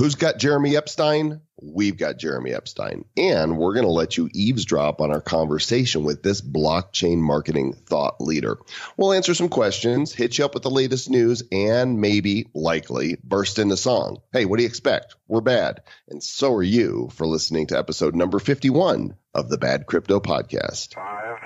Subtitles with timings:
[0.00, 1.42] Who's got Jeremy Epstein?
[1.60, 3.04] We've got Jeremy Epstein.
[3.18, 8.18] And we're going to let you eavesdrop on our conversation with this blockchain marketing thought
[8.18, 8.56] leader.
[8.96, 13.58] We'll answer some questions, hit you up with the latest news, and maybe, likely, burst
[13.58, 14.22] into song.
[14.32, 15.16] Hey, what do you expect?
[15.28, 15.82] We're bad.
[16.08, 20.94] And so are you for listening to episode number 51 of the Bad Crypto Podcast.
[20.94, 21.36] Five,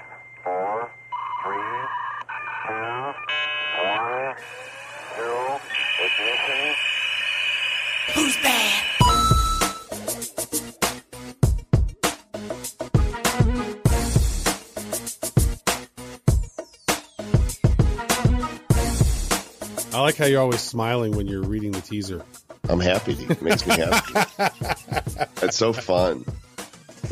[0.44, 0.92] four,
[1.42, 1.58] three,
[2.68, 3.14] two,
[3.82, 4.36] one,
[5.16, 5.60] zero,
[6.04, 6.76] ignition.
[8.12, 8.84] Who's bad?
[19.92, 22.24] I like how you're always smiling when you're reading the teaser.
[22.68, 23.12] I'm happy.
[23.12, 24.50] It makes me happy.
[25.42, 26.24] it's so fun.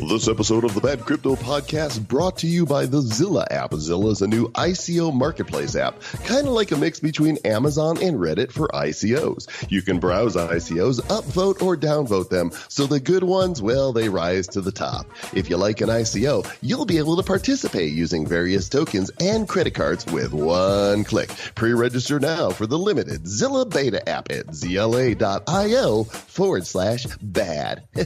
[0.09, 3.73] This episode of the Bad Crypto Podcast brought to you by the Zilla app.
[3.73, 8.17] Zilla is a new ICO marketplace app, kind of like a mix between Amazon and
[8.17, 9.71] Reddit for ICOs.
[9.71, 14.47] You can browse ICOs, upvote or downvote them, so the good ones, well, they rise
[14.49, 15.07] to the top.
[15.33, 19.73] If you like an ICO, you'll be able to participate using various tokens and credit
[19.73, 21.29] cards with one click.
[21.55, 27.83] Pre-register now for the limited Zilla beta app at zla.io forward slash bad.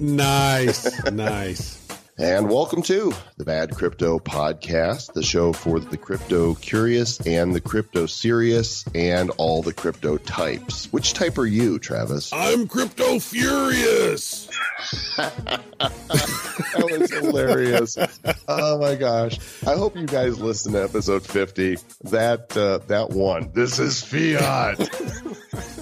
[0.00, 1.80] Nice, nice.
[2.16, 7.60] And welcome to the Bad Crypto Podcast, the show for the crypto curious and the
[7.60, 10.86] crypto serious and all the crypto types.
[10.92, 12.32] Which type are you, Travis?
[12.32, 14.48] I'm crypto furious.
[15.78, 17.96] That was hilarious.
[18.48, 19.38] oh my gosh.
[19.66, 21.78] I hope you guys listen to episode 50.
[22.04, 23.50] That uh, that one.
[23.52, 24.78] This is fiat.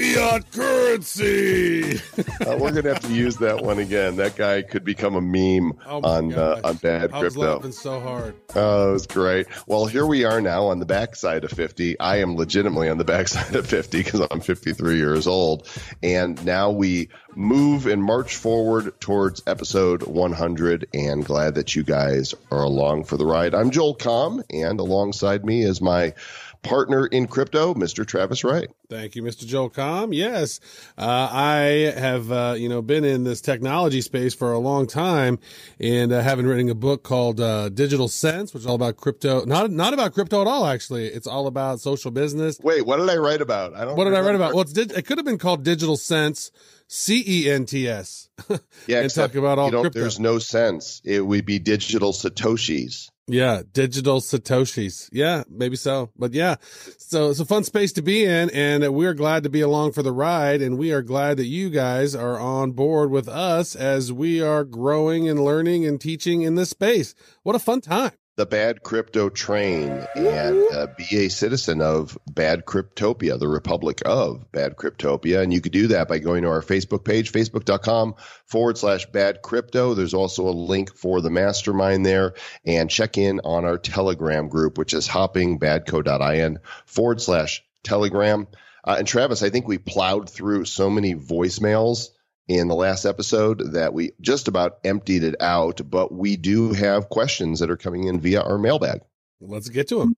[0.00, 2.00] Fiat currency.
[2.40, 4.16] Uh, we're gonna have to use that one again.
[4.16, 7.54] That guy could become a meme Oh on uh, on bad I was crypto.
[7.56, 8.34] laughing so hard.
[8.54, 9.46] Oh, it was great.
[9.66, 12.00] Well, here we are now on the backside of 50.
[12.00, 15.68] I am legitimately on the backside of 50 because I'm 53 years old.
[16.02, 22.34] And now we move and march forward towards episode 100 and glad that you guys
[22.50, 23.54] are along for the ride.
[23.54, 26.14] I'm Joel Comm and alongside me is my
[26.62, 28.06] partner in crypto, Mr.
[28.06, 28.68] Travis Wright.
[28.88, 29.46] Thank you, Mr.
[29.46, 30.14] Joel Comm.
[30.14, 30.60] Yes,
[30.98, 35.38] uh, I have uh, you know been in this technology space for a long time,
[35.78, 39.44] and uh, having written a book called uh, Digital Sense, which is all about crypto.
[39.44, 41.06] Not not about crypto at all, actually.
[41.06, 42.58] It's all about social business.
[42.62, 43.74] Wait, what did I write about?
[43.74, 44.54] I don't What did I write about?
[44.54, 46.50] Well, it could have been called Digital Sense,
[46.88, 48.28] C E N T S.
[48.86, 50.00] yeah, and talk about all crypto.
[50.00, 51.00] there's no sense.
[51.04, 53.10] It would be digital Satoshis.
[53.32, 55.08] Yeah, digital satoshis.
[55.12, 56.10] Yeah, maybe so.
[56.16, 56.56] But yeah,
[56.98, 60.02] so it's a fun space to be in, and we're glad to be along for
[60.02, 64.12] the ride, and we are glad that you guys are on board with us as
[64.12, 67.14] we are growing and learning and teaching in this space.
[67.42, 68.19] What a fun time!
[68.40, 74.50] The bad crypto train and uh, be a citizen of Bad Cryptopia, the Republic of
[74.50, 75.42] Bad Cryptopia.
[75.42, 78.14] And you could do that by going to our Facebook page, facebook.com
[78.46, 79.92] forward slash bad crypto.
[79.92, 82.32] There's also a link for the mastermind there
[82.64, 88.48] and check in on our Telegram group, which is hoppingbadco.in forward slash Telegram.
[88.82, 92.08] Uh, and Travis, I think we plowed through so many voicemails
[92.50, 97.08] in the last episode that we just about emptied it out, but we do have
[97.08, 99.02] questions that are coming in via our mailbag.
[99.40, 100.16] Let's get to them.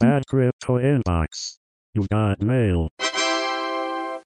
[0.00, 1.58] Bad crypto inbox.
[1.92, 2.88] You've got mail.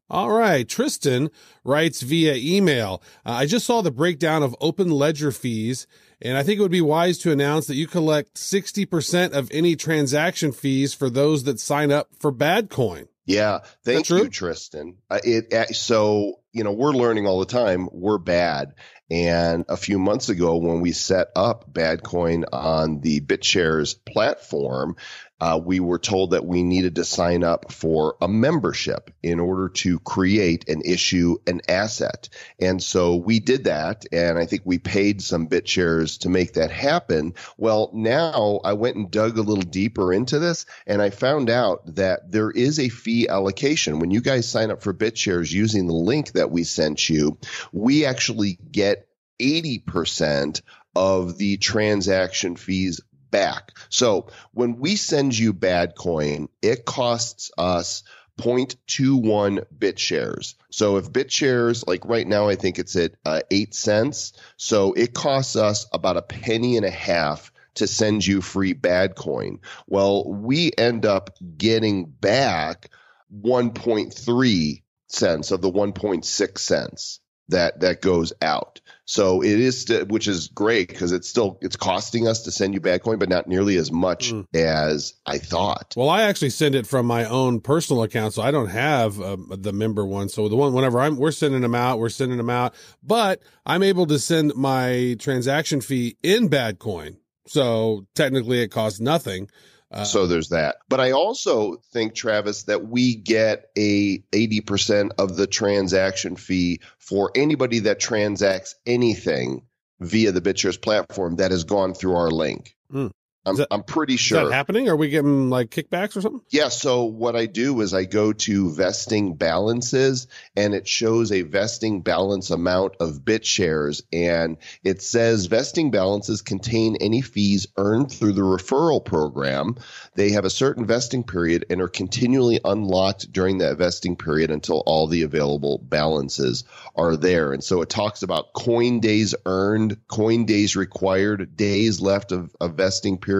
[0.08, 0.68] All right.
[0.68, 1.30] Tristan
[1.64, 3.02] writes via email.
[3.26, 5.88] Uh, I just saw the breakdown of open ledger fees,
[6.20, 9.74] and I think it would be wise to announce that you collect 60% of any
[9.74, 13.08] transaction fees for those that sign up for Badcoin.
[13.26, 14.24] Yeah, thank true?
[14.24, 14.98] you, Tristan.
[15.10, 17.88] Uh, it uh, so you know we're learning all the time.
[17.92, 18.74] We're bad,
[19.10, 24.96] and a few months ago when we set up Badcoin on the BitShares platform,
[25.42, 29.68] uh, we were told that we needed to sign up for a membership in order
[29.70, 32.28] to create and issue an asset.
[32.60, 36.70] And so we did that, and I think we paid some BitShares to make that
[36.70, 37.34] happen.
[37.58, 41.96] Well, now I went and dug a little deeper into this, and I found out
[41.96, 43.98] that there is a fee allocation.
[43.98, 47.38] When you guys sign up for BitShares using the link that we sent you,
[47.72, 49.08] we actually get
[49.40, 50.62] 80%
[50.94, 53.00] of the transaction fees
[53.32, 53.72] back.
[53.88, 58.04] So when we send you bad coin, it costs us
[58.38, 60.54] 0.21 bit shares.
[60.70, 64.32] So if bit shares, like right now, I think it's at uh, eight cents.
[64.56, 69.16] So it costs us about a penny and a half to send you free bad
[69.16, 69.60] coin.
[69.86, 72.90] Well, we end up getting back
[73.34, 78.80] 1.3 cents of the 1.6 cents that that goes out.
[79.04, 82.72] So it is, st- which is great because it's still it's costing us to send
[82.72, 84.46] you bad coin, but not nearly as much Mm.
[84.54, 85.92] as I thought.
[85.96, 89.48] Well, I actually send it from my own personal account, so I don't have um,
[89.50, 90.28] the member one.
[90.28, 93.82] So the one whenever I'm we're sending them out, we're sending them out, but I'm
[93.82, 97.16] able to send my transaction fee in bad coin.
[97.48, 99.48] So technically, it costs nothing.
[99.92, 100.76] Uh, so there's that.
[100.88, 107.30] But I also think, Travis, that we get a 80% of the transaction fee for
[107.34, 109.66] anybody that transacts anything
[110.00, 112.74] via the BitShares platform that has gone through our link.
[112.90, 113.08] Hmm.
[113.44, 114.44] I'm, that- I'm pretty is sure.
[114.44, 114.88] that happening?
[114.88, 116.42] Are we getting like kickbacks or something?
[116.50, 116.68] Yeah.
[116.68, 122.02] So what I do is I go to vesting balances and it shows a vesting
[122.02, 124.02] balance amount of bit shares.
[124.12, 129.76] And it says vesting balances contain any fees earned through the referral program.
[130.14, 134.84] They have a certain vesting period and are continually unlocked during that vesting period until
[134.86, 136.62] all the available balances
[136.94, 137.52] are there.
[137.52, 142.68] And so it talks about coin days earned, coin days required, days left of a
[142.68, 143.31] vesting period.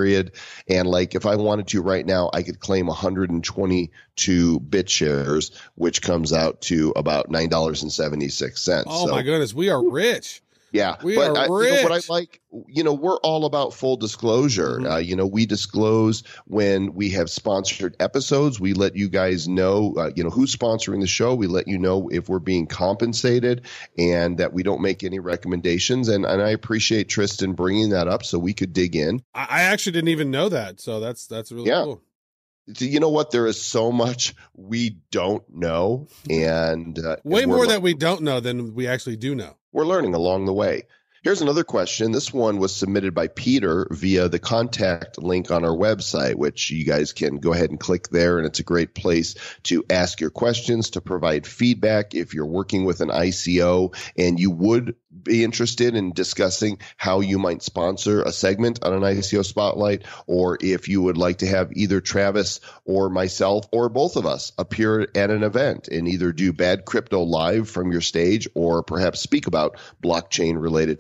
[0.69, 6.03] And like if I wanted to right now, I could claim 122 bit shares, which
[6.03, 8.85] comes out to about $9.76.
[8.87, 10.43] Oh So, my goodness, we are rich.
[10.72, 13.74] Yeah, We but are I, you know, what I like, you know, we're all about
[13.74, 14.78] full disclosure.
[14.80, 14.90] Mhm.
[14.92, 18.58] Uh, you know, we disclose when we have sponsored episodes.
[18.58, 21.34] We let you guys know, uh, you know, who's sponsoring the show.
[21.34, 23.66] We let you know if we're being compensated,
[23.98, 26.08] and that we don't make any recommendations.
[26.08, 29.22] And and I appreciate Tristan bringing that up so we could dig in.
[29.34, 30.80] I, I actually didn't even know that.
[30.80, 31.84] So that's that's really Yeah.
[31.84, 32.02] cool.
[32.78, 33.32] You know what?
[33.32, 37.92] There is so much we don't know, and uh, Way and more le- that we
[37.94, 39.56] don't know than we actually do know.
[39.72, 40.84] We're learning along the way.
[41.22, 42.10] Here's another question.
[42.10, 46.84] This one was submitted by Peter via the contact link on our website, which you
[46.84, 48.38] guys can go ahead and click there.
[48.38, 52.16] And it's a great place to ask your questions, to provide feedback.
[52.16, 57.38] If you're working with an ICO and you would be interested in discussing how you
[57.38, 61.70] might sponsor a segment on an ICO spotlight, or if you would like to have
[61.74, 66.52] either Travis or myself or both of us appear at an event and either do
[66.52, 70.98] bad crypto live from your stage or perhaps speak about blockchain related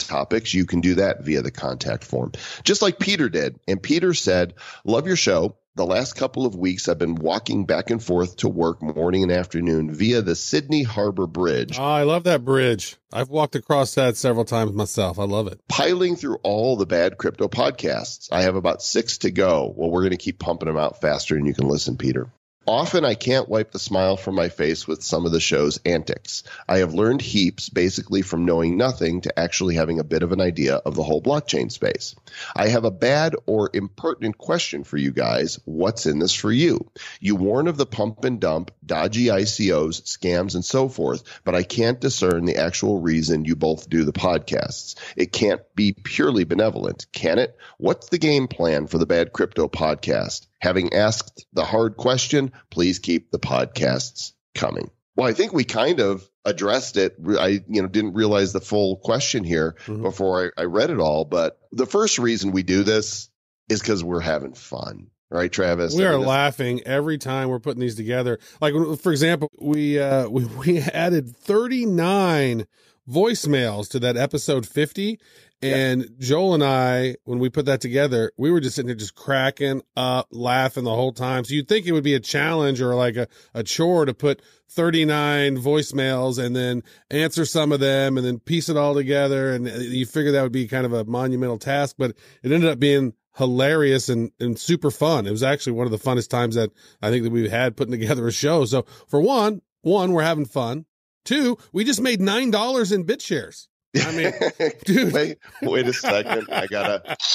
[0.54, 2.32] you can do that via the contact form,
[2.64, 3.58] just like Peter did.
[3.66, 4.54] And Peter said,
[4.84, 5.56] Love your show.
[5.74, 9.32] The last couple of weeks, I've been walking back and forth to work morning and
[9.32, 11.78] afternoon via the Sydney Harbor Bridge.
[11.78, 12.96] Oh, I love that bridge.
[13.10, 15.18] I've walked across that several times myself.
[15.18, 15.60] I love it.
[15.68, 18.28] piling through all the bad crypto podcasts.
[18.30, 19.72] I have about six to go.
[19.74, 22.30] Well, we're going to keep pumping them out faster and you can listen, Peter.
[22.66, 26.44] Often I can't wipe the smile from my face with some of the show's antics.
[26.68, 30.40] I have learned heaps basically from knowing nothing to actually having a bit of an
[30.40, 32.14] idea of the whole blockchain space.
[32.54, 35.58] I have a bad or impertinent question for you guys.
[35.64, 36.88] What's in this for you?
[37.18, 41.64] You warn of the pump and dump, dodgy ICOs, scams, and so forth, but I
[41.64, 44.94] can't discern the actual reason you both do the podcasts.
[45.16, 47.56] It can't be purely benevolent, can it?
[47.78, 50.46] What's the game plan for the Bad Crypto podcast?
[50.62, 54.90] Having asked the hard question, please keep the podcasts coming.
[55.16, 57.16] Well, I think we kind of addressed it.
[57.38, 60.02] I, you know, didn't realize the full question here Mhm.
[60.02, 61.24] before I, I read it all.
[61.24, 63.28] But the first reason we do this
[63.68, 65.94] is because we're having fun, right, Travis?
[65.94, 68.38] We I are mean, laughing every time we're putting these together.
[68.60, 72.66] Like for example, we uh we, we added 39
[73.08, 75.18] voicemails to that episode 50
[75.62, 79.14] and Joel and I when we put that together, we were just sitting there just
[79.14, 81.44] cracking up, laughing the whole time.
[81.44, 84.42] So you'd think it would be a challenge or like a, a chore to put
[84.70, 89.68] 39 voicemails and then answer some of them and then piece it all together and
[89.68, 92.78] uh, you figure that would be kind of a monumental task, but it ended up
[92.78, 95.26] being hilarious and, and super fun.
[95.26, 96.70] It was actually one of the funnest times that
[97.00, 98.64] I think that we've had putting together a show.
[98.64, 100.86] So for one, one, we're having fun.
[101.24, 103.68] Two, we just made nine dollars in bit shares.
[103.96, 104.32] I mean,
[104.84, 105.12] dude.
[105.12, 106.48] wait, wait a second.
[106.50, 107.16] I gotta.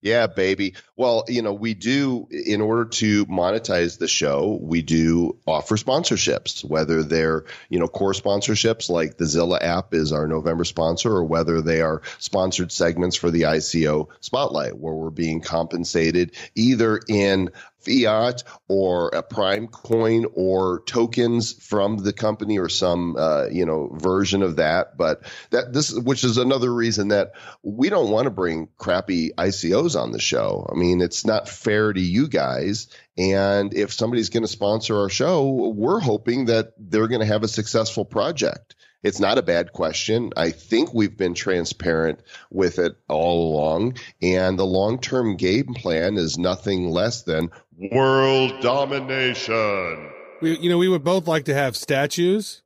[0.00, 0.74] yeah, baby.
[0.96, 6.64] Well, you know, we do, in order to monetize the show, we do offer sponsorships,
[6.64, 11.24] whether they're, you know, core sponsorships like the Zilla app is our November sponsor, or
[11.24, 17.50] whether they are sponsored segments for the ICO Spotlight, where we're being compensated either in
[17.86, 23.88] fiat or a prime coin or tokens from the company or some uh, you know
[23.94, 28.30] version of that but that this which is another reason that we don't want to
[28.30, 30.68] bring crappy ICOs on the show.
[30.70, 32.88] I mean, it's not fair to you guys.
[33.16, 37.42] And if somebody's going to sponsor our show, we're hoping that they're going to have
[37.42, 38.74] a successful project.
[39.02, 40.32] It's not a bad question.
[40.36, 43.98] I think we've been transparent with it all along.
[44.20, 50.10] And the long term game plan is nothing less than world domination.
[50.40, 52.62] We, you know, we would both like to have statues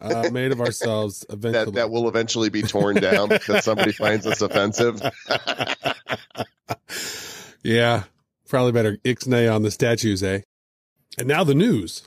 [0.00, 1.64] uh, made of ourselves eventually.
[1.66, 5.02] that that will eventually be torn down because somebody finds us offensive.
[7.62, 8.04] yeah,
[8.48, 10.40] probably better ixnay on the statues, eh?
[11.18, 12.02] And now the news.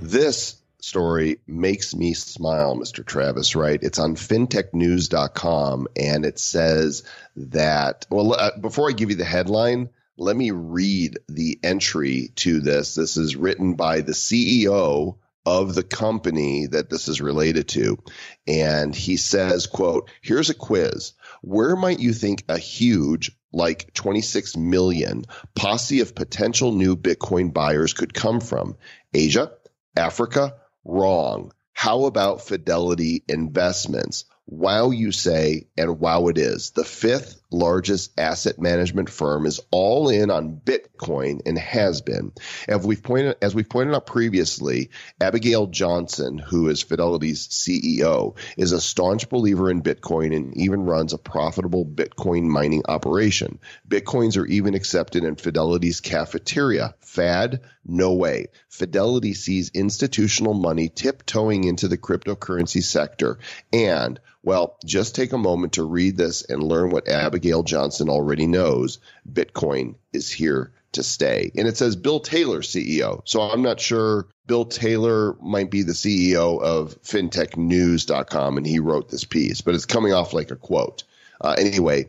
[0.00, 3.04] This story makes me smile, Mr.
[3.04, 3.78] Travis, right?
[3.82, 7.02] It's on fintechnews.com and it says
[7.36, 12.60] that, well, uh, before I give you the headline, let me read the entry to
[12.60, 12.94] this.
[12.94, 17.98] This is written by the CEO of the company that this is related to.
[18.48, 21.12] And he says, quote, here's a quiz.
[21.42, 27.92] Where might you think a huge, like 26 million posse of potential new Bitcoin buyers
[27.92, 28.76] could come from?
[29.14, 29.52] Asia,
[29.96, 30.54] Africa,
[30.84, 31.52] wrong.
[31.72, 34.24] How about Fidelity Investments?
[34.46, 36.70] Wow, you say, and wow, it is.
[36.70, 42.32] The fifth largest asset management firm is all in on Bitcoin and has been.
[42.68, 48.72] As we've pointed, as we've pointed out previously, Abigail Johnson, who is Fidelity's CEO, is
[48.72, 53.58] a staunch believer in Bitcoin and even runs a profitable Bitcoin mining operation.
[53.88, 56.94] Bitcoins are even accepted in Fidelity's cafeteria.
[57.00, 57.60] Fad?
[57.84, 58.46] No way.
[58.68, 63.38] Fidelity sees institutional money tiptoeing into the cryptocurrency sector
[63.72, 68.46] and well, just take a moment to read this and learn what Abigail Johnson already
[68.46, 68.98] knows.
[69.30, 71.52] Bitcoin is here to stay.
[71.56, 73.22] And it says Bill Taylor, CEO.
[73.24, 79.10] So I'm not sure Bill Taylor might be the CEO of fintechnews.com and he wrote
[79.10, 81.04] this piece, but it's coming off like a quote.
[81.40, 82.08] Uh, anyway,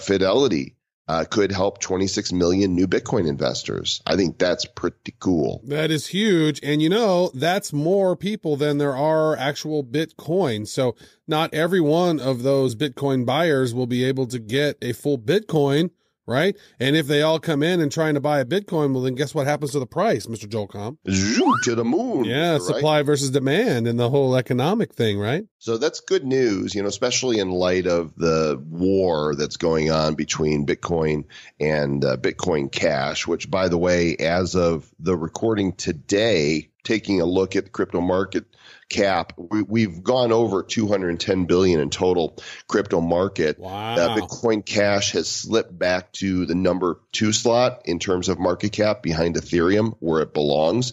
[0.00, 0.74] Fidelity
[1.12, 4.00] uh, could help 26 million new Bitcoin investors.
[4.06, 5.60] I think that's pretty cool.
[5.64, 6.58] That is huge.
[6.62, 10.66] And you know, that's more people than there are actual Bitcoin.
[10.66, 10.96] So
[11.28, 15.90] not every one of those Bitcoin buyers will be able to get a full Bitcoin
[16.26, 16.56] right?
[16.78, 19.34] And if they all come in and trying to buy a Bitcoin, well, then guess
[19.34, 20.48] what happens to the price, Mr.
[20.48, 20.96] Joel Comm?
[21.08, 22.24] Zoom to the moon.
[22.24, 22.62] Yeah, right?
[22.62, 25.44] supply versus demand and the whole economic thing, right?
[25.58, 30.14] So that's good news, you know, especially in light of the war that's going on
[30.14, 31.24] between Bitcoin
[31.60, 37.24] and uh, Bitcoin Cash, which, by the way, as of the recording today, taking a
[37.24, 38.44] look at the crypto market
[38.88, 43.58] cap, we, have gone over 210 billion in total crypto market.
[43.58, 43.94] Wow.
[43.94, 48.72] Uh, Bitcoin Cash has slipped back to the number two slot in terms of market
[48.72, 50.92] cap behind Ethereum, where it belongs.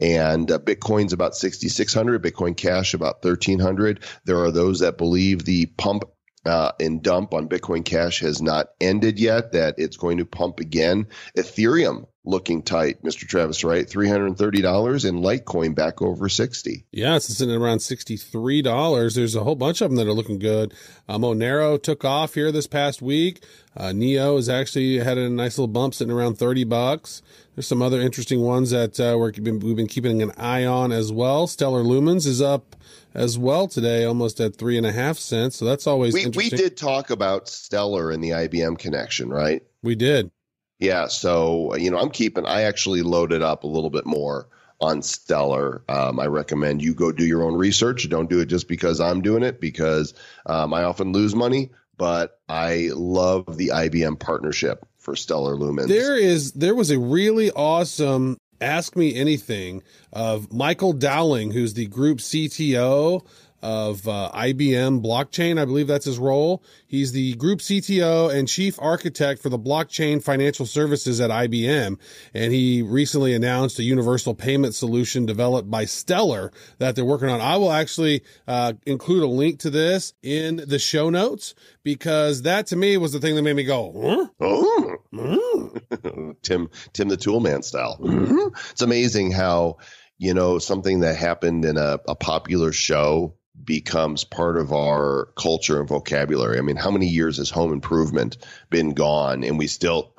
[0.00, 4.00] And uh, Bitcoin's about 6,600, Bitcoin Cash about 1,300.
[4.24, 6.04] There are those that believe the pump
[6.44, 10.60] uh, and dump on Bitcoin Cash has not ended yet, that it's going to pump
[10.60, 11.06] again.
[11.36, 13.26] Ethereum looking tight, Mr.
[13.26, 13.86] Travis, right?
[13.86, 16.84] $330 and Litecoin back over 60.
[16.90, 19.14] Yeah, it's sitting at around $63.
[19.14, 20.72] There's a whole bunch of them that are looking good.
[21.08, 23.44] Uh, Monero took off here this past week.
[23.76, 27.20] Uh, Neo has actually had a nice little bump sitting around 30 bucks.
[27.54, 31.12] There's some other interesting ones that uh, we're, we've been keeping an eye on as
[31.12, 31.46] well.
[31.46, 32.74] Stellar Lumens is up
[33.12, 35.56] as well today, almost at three and a half cents.
[35.56, 39.62] So that's always we, we did talk about Stellar and the IBM connection, right?
[39.82, 40.30] We did.
[40.78, 41.06] Yeah.
[41.06, 44.48] So, you know, I'm keeping, I actually loaded up a little bit more
[44.80, 45.82] on Stellar.
[45.88, 48.08] Um, I recommend you go do your own research.
[48.08, 50.14] Don't do it just because I'm doing it, because
[50.46, 55.88] um, I often lose money, but I love the IBM partnership for Stellar Lumens.
[55.88, 61.86] There is, there was a really awesome Ask Me Anything of Michael Dowling, who's the
[61.86, 63.24] group CTO
[63.64, 65.58] of uh, IBM blockchain.
[65.58, 66.62] I believe that's his role.
[66.86, 71.98] He's the group CTO and chief architect for the blockchain financial services at IBM.
[72.34, 77.40] And he recently announced a universal payment solution developed by Stellar that they're working on.
[77.40, 82.66] I will actually uh, include a link to this in the show notes because that
[82.66, 84.96] to me was the thing that made me go, huh?
[85.14, 86.34] Oh.
[86.42, 87.98] Tim, Tim the Toolman style.
[88.70, 89.78] It's amazing how,
[90.18, 95.78] you know, something that happened in a, a popular show becomes part of our culture
[95.78, 96.58] and vocabulary.
[96.58, 98.36] I mean, how many years has home improvement
[98.70, 100.12] been gone and we still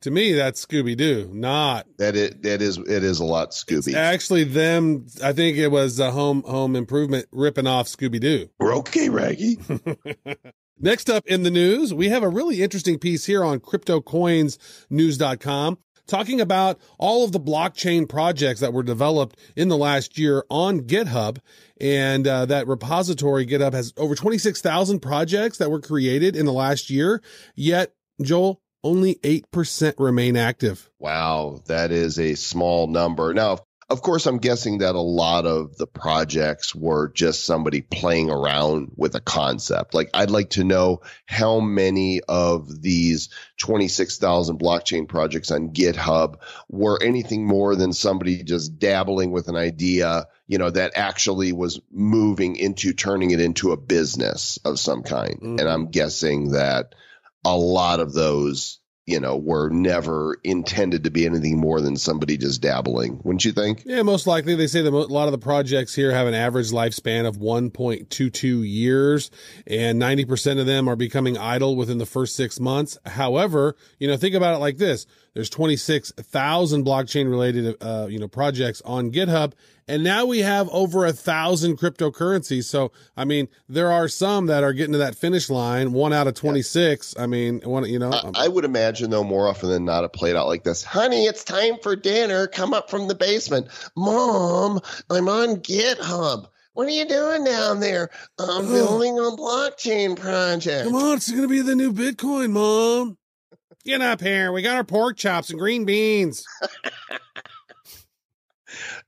[0.00, 3.94] To me that's Scooby Doo, not that it that is it is a lot Scooby.
[3.94, 8.48] actually them I think it was a home home improvement ripping off Scooby Doo.
[8.58, 9.58] We're okay, Raggy.
[10.82, 16.40] Next up in the news, we have a really interesting piece here on cryptocoinsnews.com talking
[16.40, 21.38] about all of the blockchain projects that were developed in the last year on GitHub.
[21.80, 26.90] And uh, that repository, GitHub, has over 26,000 projects that were created in the last
[26.90, 27.22] year.
[27.54, 30.90] Yet, Joel, only 8% remain active.
[30.98, 33.32] Wow, that is a small number.
[33.34, 33.58] Now,
[33.90, 38.92] of course, I'm guessing that a lot of the projects were just somebody playing around
[38.96, 39.94] with a concept.
[39.94, 46.36] Like, I'd like to know how many of these 26,000 blockchain projects on GitHub
[46.68, 51.80] were anything more than somebody just dabbling with an idea, you know, that actually was
[51.90, 55.40] moving into turning it into a business of some kind.
[55.40, 55.60] Mhm.
[55.60, 56.94] And I'm guessing that
[57.44, 58.79] a lot of those
[59.10, 63.52] you know, were never intended to be anything more than somebody just dabbling, wouldn't you
[63.52, 63.82] think?
[63.84, 64.54] Yeah, most likely.
[64.54, 68.68] They say that a lot of the projects here have an average lifespan of 1.22
[68.68, 69.30] years,
[69.66, 72.96] and 90% of them are becoming idle within the first six months.
[73.04, 75.06] However, you know, think about it like this.
[75.34, 79.52] There's 26,000 blockchain related, uh, you know, projects on GitHub.
[79.86, 82.64] And now we have over a thousand cryptocurrencies.
[82.64, 85.92] So, I mean, there are some that are getting to that finish line.
[85.92, 87.16] One out of 26.
[87.18, 90.04] I mean, one, you know, um, I, I would imagine, though, more often than not,
[90.04, 92.46] it played out like this Honey, it's time for dinner.
[92.46, 93.68] Come up from the basement.
[93.96, 96.46] Mom, I'm on GitHub.
[96.72, 98.10] What are you doing down there?
[98.38, 100.84] I'm building a blockchain project.
[100.84, 103.18] Come on, it's going to be the new Bitcoin, mom.
[103.84, 104.52] Get up here.
[104.52, 106.44] We got our pork chops and green beans.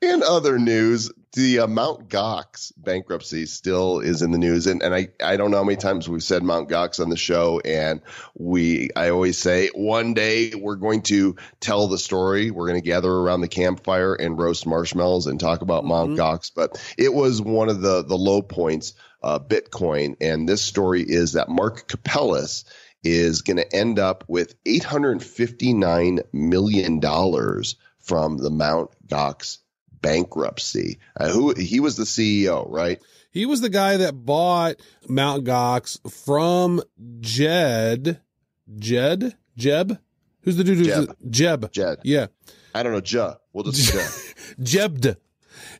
[0.00, 4.92] In other news, the uh, Mount Gox bankruptcy still is in the news, and, and
[4.92, 8.00] I, I don't know how many times we've said Mount Gox on the show, and
[8.34, 12.50] we I always say one day we're going to tell the story.
[12.50, 16.16] We're going to gather around the campfire and roast marshmallows and talk about Mount Mhm.
[16.16, 16.50] Gox.
[16.54, 21.34] But it was one of the the low points, uh, Bitcoin, and this story is
[21.34, 22.64] that Mark Karpelès
[23.04, 28.90] is going to end up with eight hundred fifty nine million dollars from the Mount
[29.06, 29.58] Gox
[30.00, 30.98] bankruptcy.
[31.18, 33.00] Uh, who he was the CEO, right?
[33.30, 34.76] He was the guy that bought
[35.08, 36.82] Mount Gox from
[37.20, 38.20] Jed.
[38.78, 39.36] Jed?
[39.56, 39.98] Jeb?
[40.42, 41.16] Who's the dude who's Jeb.
[41.30, 41.72] Jeb.
[41.72, 41.98] Jed.
[42.04, 42.26] Yeah.
[42.74, 43.36] I don't know, Juh.
[43.52, 44.54] We'll just Juh.
[44.60, 45.16] Jebd.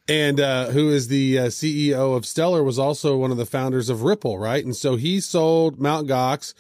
[0.09, 3.89] And uh, who is the uh, CEO of Stellar was also one of the founders
[3.89, 4.65] of Ripple, right?
[4.65, 6.55] And so he sold Mount Gox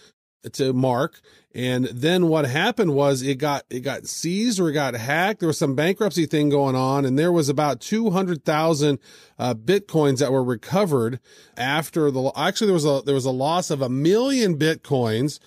[0.52, 1.20] to Mark.
[1.54, 5.40] And then what happened was it got it got seized or it got hacked.
[5.40, 8.98] There was some bankruptcy thing going on, and there was about two hundred thousand
[9.38, 11.20] uh, bitcoins that were recovered
[11.56, 12.32] after the.
[12.34, 15.40] Actually, there was a there was a loss of a million bitcoins.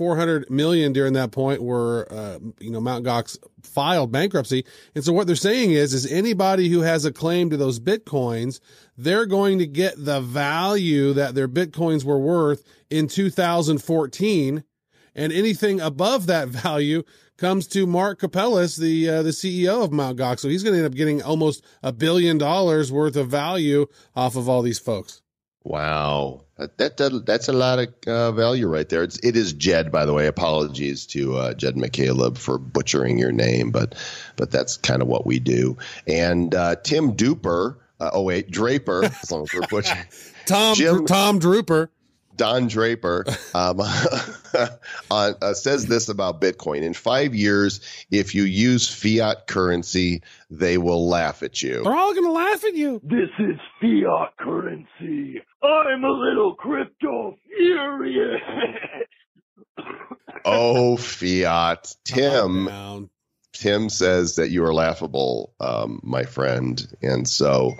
[0.00, 4.64] 400 million during that point were, uh, you know, Mount Gox filed bankruptcy.
[4.94, 8.60] And so what they're saying is, is anybody who has a claim to those Bitcoins,
[8.96, 14.64] they're going to get the value that their Bitcoins were worth in 2014.
[15.14, 17.02] And anything above that value
[17.36, 20.38] comes to Mark Karpelès, the, uh, the CEO of Mount Gox.
[20.38, 24.34] So he's going to end up getting almost a billion dollars worth of value off
[24.34, 25.20] of all these folks.
[25.62, 29.02] wow, that, that, that that's a lot of uh, value right there.
[29.02, 30.26] It's it is Jed, by the way.
[30.26, 33.94] Apologies to uh, Jed McCaleb for butchering your name, but
[34.36, 35.78] but that's kind of what we do.
[36.06, 37.76] And uh, Tim Duper.
[37.98, 39.04] Uh, oh wait, Draper.
[39.04, 40.04] As long as we're butchering.
[40.46, 41.88] Tom, Jim- Tom Drooper.
[42.40, 43.80] Don Draper um,
[45.10, 46.80] on, uh, says this about Bitcoin.
[46.80, 51.82] In five years, if you use fiat currency, they will laugh at you.
[51.84, 52.98] They're all going to laugh at you.
[53.04, 55.42] This is fiat currency.
[55.62, 58.40] I'm a little crypto furious.
[60.42, 61.94] Oh, fiat.
[62.04, 63.10] Tim, Down.
[63.60, 66.82] Tim says that you are laughable, um, my friend.
[67.02, 67.74] And so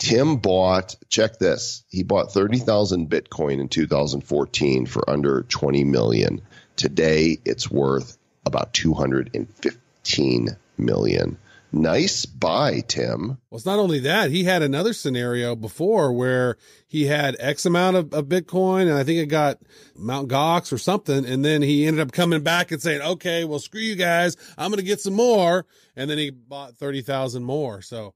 [0.00, 6.42] Tim bought, check this, he bought 30,000 Bitcoin in 2014 for under 20 million.
[6.74, 11.38] Today, it's worth about 215 million.
[11.72, 13.38] Nice buy, Tim.
[13.48, 16.56] Well, it's not only that, he had another scenario before where
[16.86, 19.58] he had X amount of, of Bitcoin and I think it got
[19.96, 21.24] Mount Gox or something.
[21.24, 24.36] And then he ended up coming back and saying, okay, well, screw you guys.
[24.58, 25.64] I'm going to get some more.
[25.94, 27.82] And then he bought 30,000 more.
[27.82, 28.14] So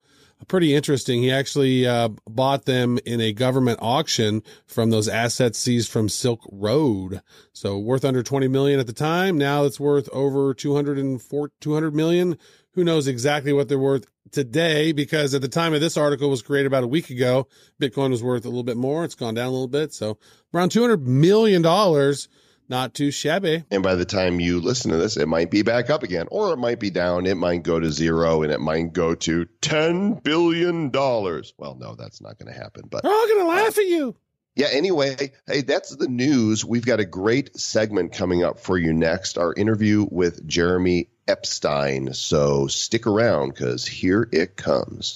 [0.48, 1.22] pretty interesting.
[1.22, 6.40] He actually uh, bought them in a government auction from those assets seized from Silk
[6.50, 7.22] Road.
[7.52, 9.38] So worth under 20 million at the time.
[9.38, 12.38] Now it's worth over 204, 200 million.
[12.74, 14.92] Who knows exactly what they're worth today?
[14.92, 17.46] Because at the time of this article was created about a week ago,
[17.80, 19.04] Bitcoin was worth a little bit more.
[19.04, 19.92] It's gone down a little bit.
[19.92, 20.18] So
[20.52, 22.28] around 200 million dollars.
[22.66, 23.62] Not too shabby.
[23.70, 26.50] And by the time you listen to this, it might be back up again, or
[26.54, 27.26] it might be down.
[27.26, 31.52] It might go to zero, and it might go to ten billion dollars.
[31.58, 32.84] Well, no, that's not going to happen.
[32.88, 34.16] But They're all going to laugh at you.
[34.56, 36.64] yeah, anyway, hey, that's the news.
[36.64, 39.36] We've got a great segment coming up for you next.
[39.36, 42.12] Our interview with Jeremy Epstein.
[42.14, 45.14] So stick around because here it comes.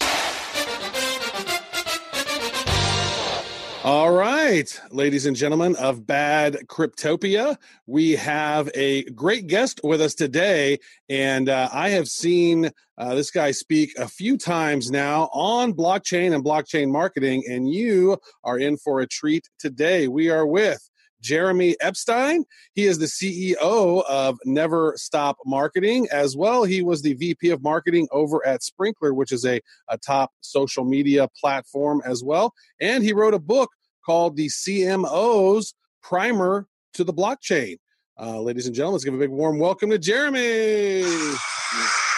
[3.84, 10.14] All right, ladies and gentlemen of Bad Cryptopia, we have a great guest with us
[10.14, 10.80] today.
[11.08, 16.34] And uh, I have seen uh, this guy speak a few times now on blockchain
[16.34, 20.06] and blockchain marketing, and you are in for a treat today.
[20.06, 20.90] We are with
[21.20, 22.44] Jeremy Epstein.
[22.74, 26.08] He is the CEO of Never Stop Marketing.
[26.12, 29.98] As well, he was the VP of Marketing over at Sprinklr, which is a, a
[29.98, 32.54] top social media platform as well.
[32.80, 33.70] And he wrote a book
[34.04, 37.78] called The CMO's Primer to the Blockchain.
[38.20, 41.04] Uh, ladies and gentlemen, let's give a big warm welcome to Jeremy.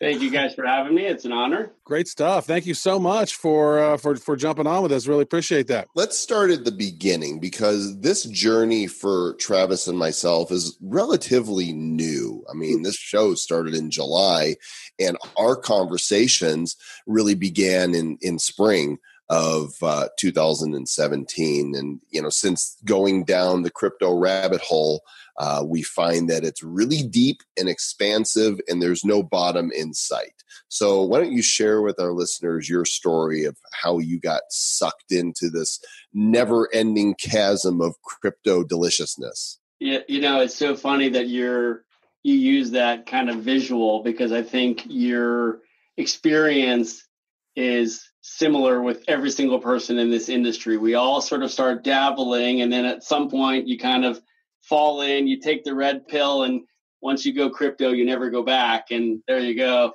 [0.00, 1.06] Thank you guys for having me.
[1.06, 1.72] It's an honor.
[1.84, 2.46] Great stuff.
[2.46, 5.08] Thank you so much for uh, for for jumping on with us.
[5.08, 5.88] Really appreciate that.
[5.96, 12.44] Let's start at the beginning because this journey for Travis and myself is relatively new.
[12.48, 14.54] I mean, this show started in July,
[15.00, 16.76] and our conversations
[17.08, 21.74] really began in in spring of uh, 2017.
[21.74, 25.02] And you know, since going down the crypto rabbit hole,
[25.38, 30.32] uh, we find that it's really deep and expansive, and there's no bottom in sight.
[30.68, 35.12] So, why don't you share with our listeners your story of how you got sucked
[35.12, 35.80] into this
[36.12, 39.60] never ending chasm of crypto deliciousness?
[39.78, 41.84] Yeah, you know, it's so funny that you're
[42.24, 45.60] you use that kind of visual because I think your
[45.96, 47.06] experience
[47.54, 50.76] is similar with every single person in this industry.
[50.76, 54.20] We all sort of start dabbling, and then at some point, you kind of
[54.68, 56.62] fall in, you take the red pill, and
[57.00, 58.86] once you go crypto, you never go back.
[58.90, 59.92] And there you go.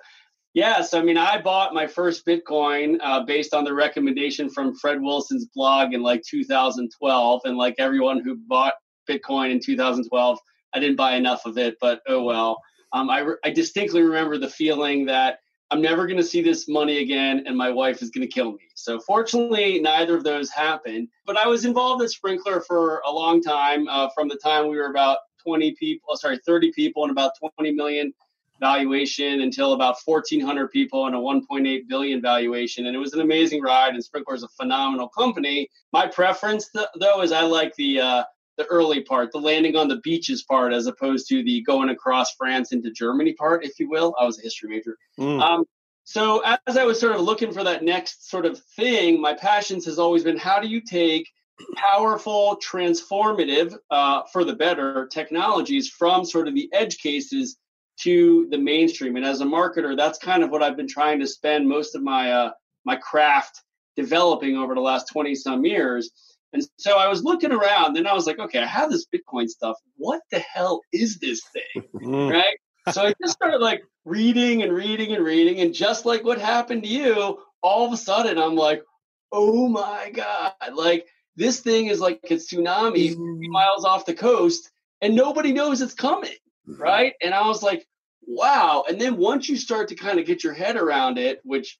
[0.54, 5.02] Yes, I mean, I bought my first Bitcoin uh, based on the recommendation from Fred
[5.02, 7.42] Wilson's blog in like 2012.
[7.46, 8.76] And like everyone who bought
[9.10, 10.38] Bitcoin in 2012,
[10.74, 12.62] I didn't buy enough of it, but oh well.
[12.94, 15.40] Um, I, re- I distinctly remember the feeling that
[15.74, 18.52] I'm never going to see this money again, and my wife is going to kill
[18.52, 18.60] me.
[18.76, 21.08] So, fortunately, neither of those happened.
[21.26, 24.78] But I was involved in Sprinklr for a long time, uh, from the time we
[24.78, 28.14] were about 20 people, oh, sorry, 30 people and about 20 million
[28.60, 32.86] valuation until about 1,400 people and a 1.8 billion valuation.
[32.86, 35.72] And it was an amazing ride, and Sprinklr is a phenomenal company.
[35.92, 38.24] My preference, th- though, is I like the uh,
[38.58, 42.36] the early part, the landing on the beaches part, as opposed to the going across
[42.36, 44.16] France into Germany part, if you will.
[44.20, 44.98] I was a history major.
[45.20, 45.42] Mm.
[45.42, 45.66] Um,
[46.04, 49.86] so as I was sort of looking for that next sort of thing, my passions
[49.86, 51.30] has always been how do you take
[51.76, 57.58] powerful, transformative, uh, for the better technologies from sort of the edge cases
[58.02, 59.16] to the mainstream.
[59.16, 62.02] And as a marketer, that's kind of what I've been trying to spend most of
[62.02, 62.52] my uh,
[62.86, 63.62] my craft
[63.96, 66.12] developing over the last 20 some years.
[66.54, 69.50] And so I was looking around, and I was like, okay, I have this Bitcoin
[69.50, 69.78] stuff.
[69.98, 71.84] What the hell is this thing?
[71.96, 72.32] Mm.
[72.34, 72.58] right?
[72.92, 75.62] So I just started like reading and reading and reading.
[75.62, 78.84] And just like what happened to you, all of a sudden I'm like,
[79.32, 83.16] oh my God, like this thing is like a tsunami
[83.48, 84.70] miles off the coast
[85.02, 86.36] and nobody knows it's coming.
[86.68, 87.14] Right.
[87.22, 87.88] And I was like,
[88.26, 88.84] wow.
[88.88, 91.80] And then once you start to kind of get your head around it, which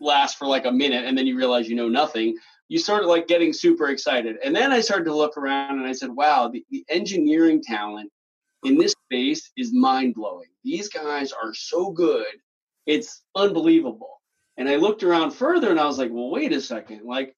[0.00, 2.36] lasts for like a minute, and then you realize you know nothing,
[2.68, 4.36] you started like getting super excited.
[4.42, 8.10] And then I started to look around and I said, wow, the, the engineering talent
[8.64, 10.48] in this space is mind blowing.
[10.64, 12.24] These guys are so good.
[12.86, 14.20] It's unbelievable.
[14.56, 17.02] And I looked around further and I was like, well, wait a second.
[17.04, 17.34] Like,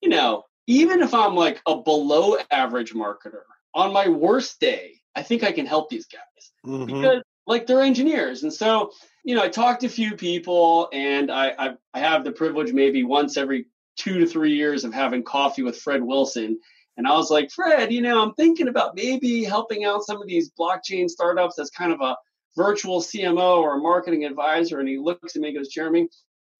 [0.00, 3.42] you know, even if I'm like a below average marketer
[3.74, 6.86] on my worst day, I think I can help these guys Mhm.
[6.86, 8.44] because like they're engineers.
[8.44, 8.92] And so,
[9.24, 12.72] you know, I talked to a few people and I, I, I have the privilege
[12.72, 16.58] maybe once every two to three years of having coffee with Fred Wilson.
[16.96, 20.28] And I was like, Fred, you know, I'm thinking about maybe helping out some of
[20.28, 22.16] these blockchain startups as kind of a
[22.56, 24.80] virtual CMO or a marketing advisor.
[24.80, 26.08] And he looks at me and goes, Jeremy,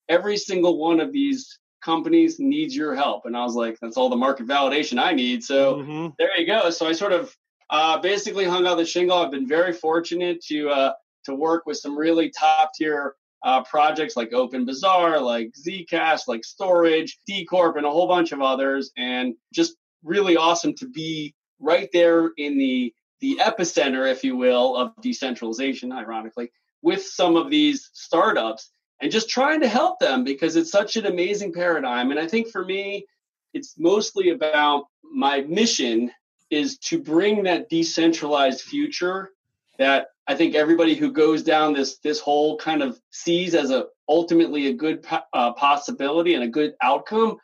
[0.09, 3.27] every single one of these companies needs your help.
[3.27, 5.45] And I was like, that's all the market validation I need.
[5.45, 6.15] So Mhm.
[6.19, 6.71] there you go.
[6.71, 7.37] So I sort of
[7.71, 9.19] uh, basically hung out the shingle.
[9.19, 10.93] I've been very fortunate to uh,
[11.25, 16.43] to work with some really top tier uh, projects like Open Bazaar, like Zcash, like
[16.43, 18.93] Storj, D Corp, and a whole bunch of others.
[18.97, 24.77] And just really awesome to be right there in the the epicenter, if you will,
[24.77, 25.93] of decentralization.
[25.93, 26.51] Ironically,
[26.83, 31.07] with some of these startups and just trying to help them because it's such an
[31.07, 32.11] amazing paradigm.
[32.11, 33.07] And I think for me,
[33.53, 36.11] it's mostly about my mission
[36.51, 39.31] is to bring that decentralized future
[39.79, 43.87] that I think everybody who goes down this this whole kind of sees as a
[44.09, 47.39] ultimately a good uh, possibility and a good outcome.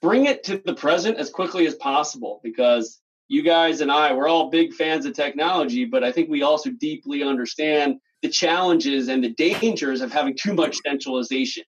[0.00, 4.28] Bring it to the present as quickly as possible because you guys and I we're
[4.28, 9.22] all big fans of technology, but I think we also deeply understand the challenges and
[9.22, 11.64] the dangers of having too much centralization.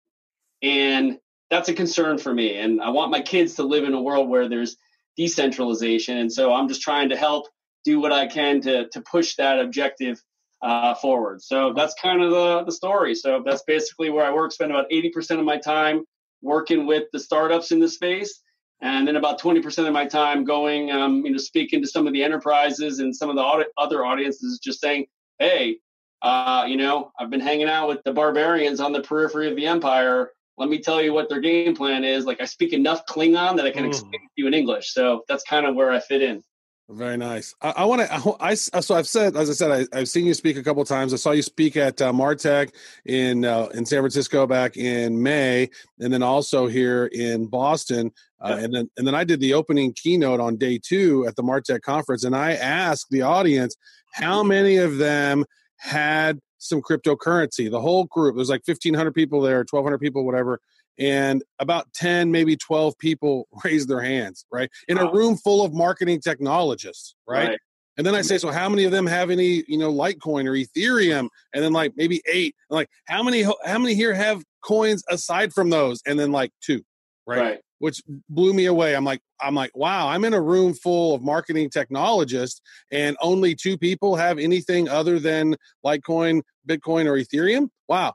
[0.63, 1.19] And
[1.51, 2.59] that's a concern for me.
[2.59, 4.77] And I want my kids to live in a world where there's
[5.17, 6.17] decentralization.
[6.19, 7.49] And so I'm just trying to help
[7.85, 10.23] do what I can to to push that objective
[10.65, 11.43] uh, forward.
[11.43, 13.15] So that's kind of the the story.
[13.15, 14.53] So that's basically where I work.
[14.53, 16.05] Spend about 80% of my time
[16.43, 18.41] working with the startups in the space,
[18.81, 22.13] and then about 20% of my time going, um, you know, speaking to some of
[22.13, 25.07] the enterprises and some of the other audiences, just saying,
[25.39, 25.79] hey.
[26.23, 29.67] Uh, you know, I've been hanging out with the barbarians on the periphery of the
[29.67, 32.25] empire let me tell you what their game plan is.
[32.25, 33.89] Like I speak enough Klingon that I can Ooh.
[33.89, 34.93] explain to you in English.
[34.93, 36.43] So that's kind of where I fit in.
[36.91, 37.55] Very nice.
[37.63, 38.13] I, I want to.
[38.41, 40.83] I, I so I've said, as I said, I, I've seen you speak a couple
[40.83, 41.15] of times.
[41.15, 42.75] I saw you speak at uh, Martech
[43.07, 45.71] in uh, in San Francisco back in May,
[46.01, 48.13] and then also here in Boston.
[48.39, 51.43] Uh, and then and then I did the opening keynote on day two at the
[51.43, 53.77] Martech conference, and I asked the audience
[54.13, 55.47] how many of them
[55.79, 57.71] had some cryptocurrency.
[57.71, 58.37] The whole group.
[58.37, 60.61] There's like 1,500 people there, 1,200 people, whatever.
[60.99, 64.71] And about 10, maybe 12 people raised their hands, right?
[64.89, 67.49] In a room full of marketing technologists, right?
[67.49, 67.59] Right.
[67.97, 70.53] And then I say, so how many of them have any, you know, Litecoin or
[70.53, 71.29] Ethereum?
[71.53, 72.57] And then like maybe eight.
[72.69, 76.01] Like how many, how many here have coins aside from those?
[76.05, 76.83] And then like two,
[77.27, 77.41] right?
[77.41, 77.59] Right.
[77.79, 78.97] Which blew me away.
[78.97, 83.55] I'm like, I'm like, wow, I'm in a room full of marketing technologists and only
[83.55, 85.55] two people have anything other than
[85.85, 87.69] Litecoin, Bitcoin, or Ethereum.
[87.89, 88.15] Wow.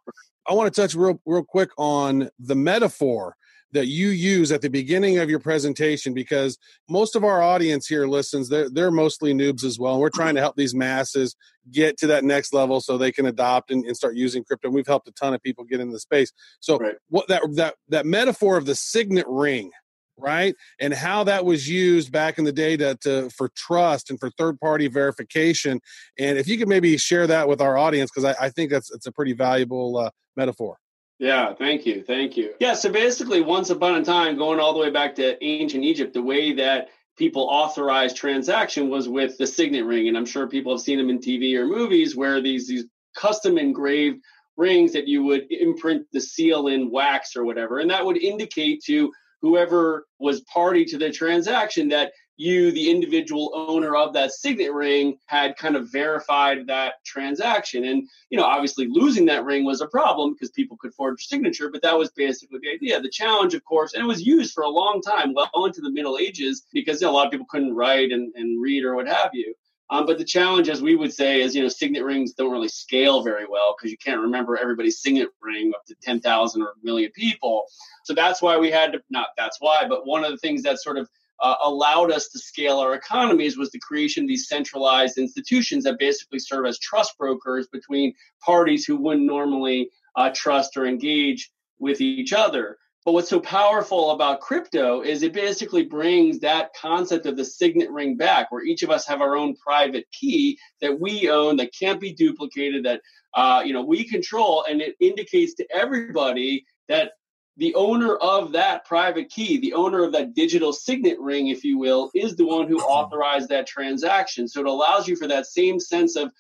[0.49, 3.35] I want to touch real, real quick on the metaphor
[3.71, 6.57] that you use at the beginning of your presentation because
[6.89, 10.33] most of our audience here listens they're, they're mostly noobs as well and we're trying
[10.33, 11.35] to help these masses
[11.71, 14.88] get to that next level so they can adopt and, and start using crypto we've
[14.88, 16.95] helped a ton of people get into the space so Right.
[17.09, 19.69] what that that that metaphor of the signet ring
[20.17, 24.19] right and how that was used back in the day to, to for trust and
[24.19, 25.79] for third party verification
[26.17, 28.91] and if you could maybe share that with our audience because I, I think that's
[28.91, 30.09] it's a pretty valuable uh,
[30.39, 30.78] metaphor
[31.19, 32.54] Yeah, thank you, thank you.
[32.60, 36.13] Yeah, so basically, once upon a time, going all the way back to ancient Egypt,
[36.13, 40.71] the way that people authorized transaction was with the signet ring, and I'm sure people
[40.71, 44.23] have seen them in TV or movies where these these custom engraved
[44.56, 48.82] rings that you would imprint the seal in wax or whatever, and that would indicate
[48.86, 54.71] to whoever was party to the transaction that you, the individual owner of that signet
[54.71, 57.84] ring, had kind of verified that transaction.
[57.84, 61.38] And you know, obviously losing that ring was a problem because people could forge your
[61.38, 63.02] signature, but that was basically the idea.
[63.02, 65.91] The challenge, of course, and it was used for a long time, well into the
[65.91, 68.95] Middle Ages, because you know, a lot of people couldn't write and, and read or
[68.95, 69.54] what have you.
[69.91, 72.69] Um, but the challenge, as we would say, is you know signet rings don't really
[72.69, 76.67] scale very well because you can't remember everybody's signet ring up to ten thousand or
[76.67, 77.65] a million people.
[78.06, 80.80] So that's why we had to not that's why, but one of the things that
[80.80, 81.10] sort of
[81.41, 85.99] uh, allowed us to scale our economies was the creation of these centralized institutions that
[85.99, 88.13] basically serve as trust brokers between
[88.45, 92.78] parties who wouldn't normally uh, trust or engage with each other.
[93.06, 97.89] But what's so powerful about crypto is it basically brings that concept of the signet
[97.89, 101.71] ring back, where each of us have our own private key that we own, that
[101.73, 103.02] can't be duplicated, that
[103.34, 107.13] uh, you know we control, and it indicates to everybody that
[107.57, 111.77] the owner of that private key, the owner of that digital signet ring, if you
[111.77, 112.85] will, is the one who mm-hmm.
[112.85, 114.47] authorized that transaction.
[114.47, 116.31] So it allows you for that same sense of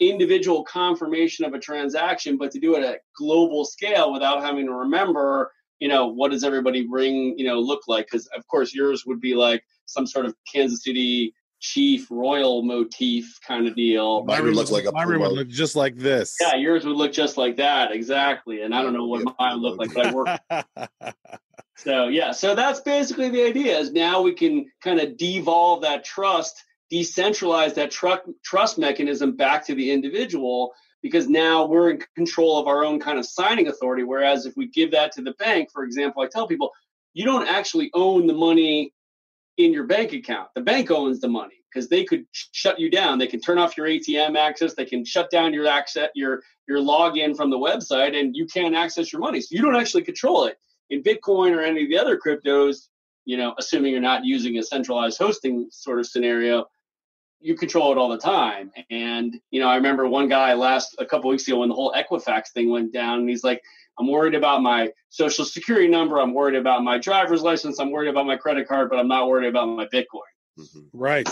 [0.00, 4.72] individual confirmation of a transaction, but to do it at global scale without having to
[4.72, 8.06] remember, you know, what does everybody ring, you know, look like?
[8.06, 13.38] Because of course yours would be like some sort of Kansas City chief royal motif
[13.46, 14.24] kind of deal.
[14.24, 16.96] Mine would look like a my room would look just like this Yeah, yours would
[16.96, 18.62] look just like that, exactly.
[18.62, 19.34] And I don't know what Yep.
[19.38, 20.28] mine would look like, but I work
[21.78, 23.78] So yeah, so that's basically the idea.
[23.78, 29.66] Is now we can kind of devolve that trust, decentralize that tru- trust mechanism back
[29.66, 34.04] to the individual, because now we're in control of our own kind of signing authority.
[34.04, 36.72] Whereas if we give that to the bank, for example, I tell people,
[37.12, 38.92] you don't actually own the money
[39.56, 40.48] in your bank account.
[40.54, 43.18] The bank owns the money because they could sh- shut you down.
[43.18, 44.74] They can turn off your ATM access.
[44.74, 48.74] They can shut down your access, your your login from the website, and you can't
[48.74, 49.40] access your money.
[49.40, 50.58] So you don't actually control it
[50.90, 52.88] in Bitcoin or any of the other cryptos,
[53.24, 56.66] you know, assuming you're not using a centralized hosting sort of scenario,
[57.40, 58.72] you control it all the time.
[58.90, 61.92] And, you know, I remember one guy last a couple weeks ago when the whole
[61.92, 63.62] Equifax thing went down, and he's like,
[63.98, 68.08] I'm worried about my social security number, I'm worried about my driver's license, I'm worried
[68.08, 70.20] about my credit card, but I'm not worried about my Bitcoin.
[70.58, 70.88] Mhm.
[70.92, 71.28] Right.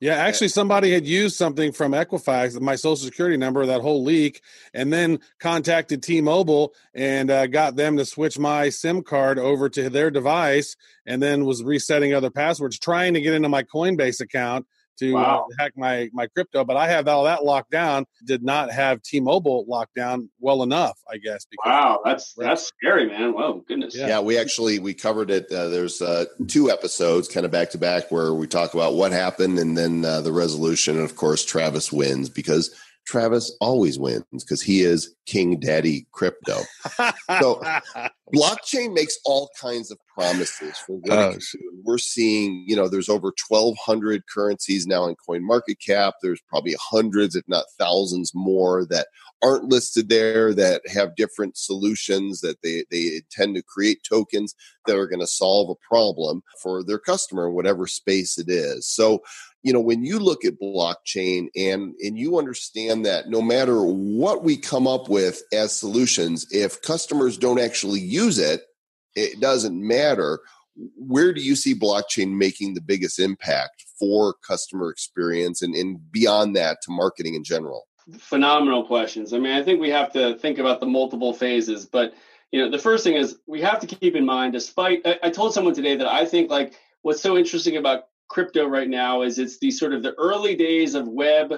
[0.00, 4.42] Yeah, actually, somebody had used something from Equifax, my social security number, that whole leak,
[4.74, 9.88] and then contacted T-Mobile and uh, got them to switch my SIM card over to
[9.88, 10.74] their device,
[11.06, 14.66] and then was resetting other passwords, trying to get into my Coinbase account
[14.98, 15.46] to Wow.
[15.50, 16.64] uh, hack my my crypto.
[16.64, 18.06] But I have all that locked down.
[18.24, 21.44] Did not have T-Mobile locked down well enough, I guess.
[21.50, 23.32] Because Wow, that's that's scary, man.
[23.32, 23.96] Whoa, goodness.
[23.96, 24.08] Yeah.
[24.08, 25.50] Yeah, we actually we covered it.
[25.50, 29.12] Uh, there's uh, two episodes, kind of back to back, where we talk about what
[29.12, 30.96] happened and then uh, the resolution.
[30.96, 32.74] And of course, Travis wins because
[33.06, 36.60] Travis always wins because he is King Daddy Crypto.
[37.40, 37.62] So-
[38.34, 41.80] Blockchain makes all kinds of promises for what Oh, it can do.
[41.84, 46.14] We're seeing, you know, there's over 1,200 currencies now in Coin Market Cap.
[46.22, 49.08] There's probably hundreds, if not thousands, more that
[49.42, 54.54] aren't listed there that have different solutions that they they intend to create tokens
[54.86, 58.88] that are going to solve a problem for their customer whatever space it is.
[58.88, 59.22] So,
[59.62, 64.44] you know, when you look at blockchain and and you understand that no matter what
[64.44, 68.62] we come up with as solutions, if customers don't actually use it,
[69.14, 70.40] it doesn't matter.
[70.96, 76.56] Where do you see blockchain making the biggest impact for customer experience and, and beyond
[76.56, 77.86] that to marketing in general?
[78.18, 79.32] Phenomenal questions.
[79.32, 82.14] I mean, I think we have to think about the multiple phases, but
[82.50, 85.30] you know, the first thing is we have to keep in mind, despite I, I
[85.30, 89.38] told someone today that I think like what's so interesting about crypto right now is
[89.38, 91.50] it's the sort of the early days of web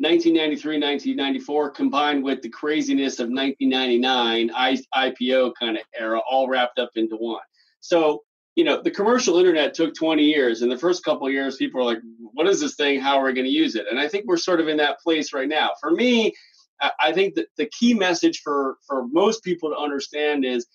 [0.00, 6.78] 1993 1994 combined with the craziness of 1999 I, ipo kind of era all wrapped
[6.78, 7.40] up into one
[7.80, 8.22] so
[8.56, 11.84] you know the commercial internet took 20 years and the first couple years people are
[11.84, 12.00] like
[12.32, 13.00] what is this thing?
[13.00, 13.86] How are we going to use it?
[13.90, 15.70] And i think we're sort of in that place right now.
[15.80, 16.32] For me
[16.80, 20.66] I- i think that the key message for for most people to understand is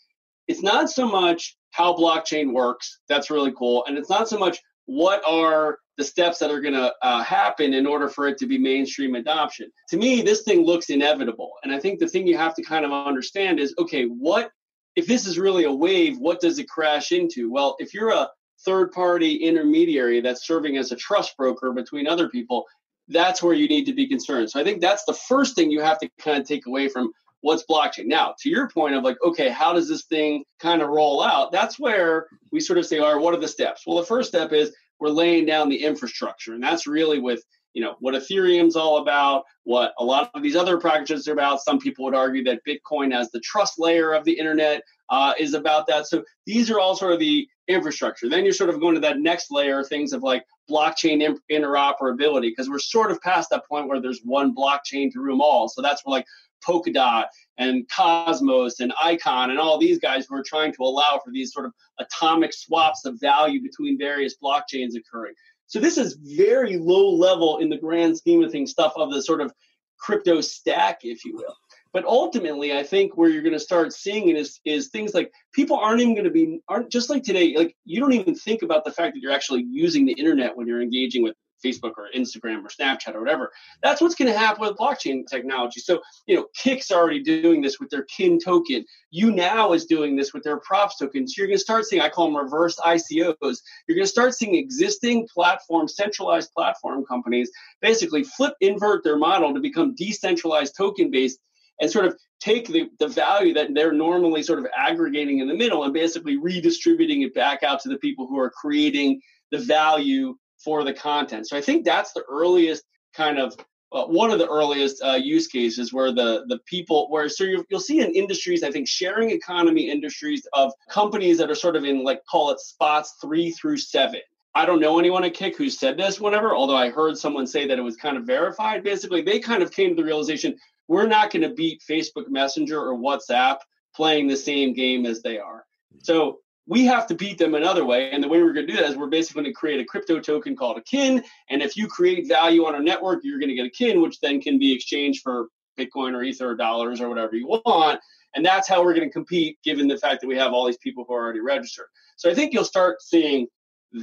[0.47, 4.59] it's not so much how blockchain works that's really cool and it's not so much
[4.85, 8.45] what are the steps that are going to uh, happen in order for it to
[8.45, 9.71] be mainstream adoption.
[9.89, 12.85] To me this thing looks inevitable and i think the thing you have to kind
[12.85, 14.51] of understand is okay what
[14.95, 17.51] if this is really a wave, what does it crash into?
[17.51, 18.29] Well, if you're a
[18.63, 22.65] third party intermediary that's serving as a trust broker between other people,
[23.07, 24.49] that's where you need to be concerned.
[24.49, 27.11] So I think that's the first thing you have to kind of take away from
[27.41, 28.07] what's blockchain.
[28.07, 31.51] Now, to your point of like, okay, how does this thing kind of roll out?
[31.51, 33.83] That's where we sort of say, all right, what are the steps?
[33.85, 36.53] Well, the first step is we're laying down the infrastructure.
[36.53, 37.43] And that's really with
[37.75, 41.61] you know what ethereum's all about what a lot of these other projects are about.
[41.61, 45.53] Some people would argue that bitcoin as the trust layer of the internet uh, is
[45.53, 46.07] about that.
[46.07, 48.29] So these are all sort of the infrastructure.
[48.29, 52.69] Then you're sort of going to that next layer things of like blockchain interoperability because
[52.69, 55.67] we're sort of past that point where there's one blockchain to room all.
[55.67, 56.25] So that's where like
[56.65, 57.25] polkadot
[57.57, 61.53] and cosmos and icon and all these guys who are trying to allow for these
[61.53, 65.33] sort of atomic swaps of value between various blockchains occurring
[65.67, 69.21] so this is very low level in the grand scheme of things, stuff of the
[69.21, 69.51] sort of
[69.99, 71.55] crypto stack, if you will.
[71.93, 75.31] But ultimately, I think where you're going to start seeing it is is things like
[75.53, 77.55] people aren't even going to be aren't just like today.
[77.55, 80.67] Like you don't even think about the fact that you're actually using the internet when
[80.67, 83.51] you're engaging with Facebook or Instagram or Snapchat or whatever.
[83.81, 85.79] That's what's going to happen with blockchain technology.
[85.79, 88.85] So you know, Kik's already doing this with their Kin token.
[89.13, 91.27] YouNow is doing this with their props token.
[91.27, 93.55] So you're going to start seeing I call them reverse ICOs
[93.87, 97.51] you're going to start seeing existing platform, centralized platform companies
[97.81, 101.39] basically flip, invert their model to become decentralized token based
[101.81, 105.53] and sort of take the, the value that they're normally sort of aggregating in the
[105.53, 109.19] middle and basically redistributing it back out to the people who are creating
[109.51, 111.47] the value for the content.
[111.47, 113.55] So I think that's the earliest kind of
[113.93, 117.65] uh, one of the earliest uh, use cases where the the people where so you
[117.69, 121.85] you'll see in industries I think sharing economy industries of companies that are sort of
[121.85, 124.21] in like call it spots three through seven.
[124.55, 127.67] I don't know anyone at Kik who said this whenever, although I heard someone say
[127.67, 128.83] that it was kind of verified.
[128.83, 132.79] Basically, they kind of came to the realization we're not going to beat Facebook Messenger
[132.79, 133.57] or WhatsApp
[133.95, 135.65] playing the same game as they are.
[135.99, 138.11] So we have to beat them another way.
[138.11, 139.85] And the way we're going to do that is we're basically going to create a
[139.85, 141.23] crypto token called a kin.
[141.49, 144.19] And if you create value on our network, you're going to get a kin, which
[144.19, 145.47] then can be exchanged for
[145.77, 147.99] Bitcoin or Ether or dollars or whatever you want.
[148.35, 150.77] And that's how we're going to compete, given the fact that we have all these
[150.77, 151.85] people who are already registered.
[152.17, 153.47] So I think you'll start seeing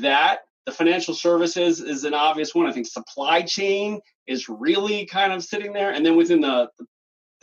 [0.00, 0.40] that.
[0.64, 2.66] The financial services is an obvious one.
[2.66, 5.92] I think supply chain is really kind of sitting there.
[5.92, 6.86] And then within the, the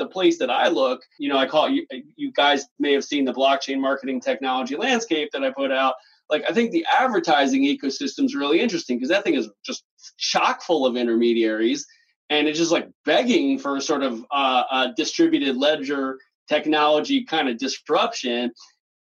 [0.08, 1.86] place that I look, you know, I call you,
[2.16, 5.96] you guys may have seen the blockchain marketing technology landscape that I put out.
[6.30, 9.84] Like, I think the advertising ecosystem is really interesting because that thing is just
[10.18, 11.86] chock full of intermediaries
[12.30, 17.58] and it's just like begging for sort of uh, a distributed ledger technology kind of
[17.58, 18.52] disruption.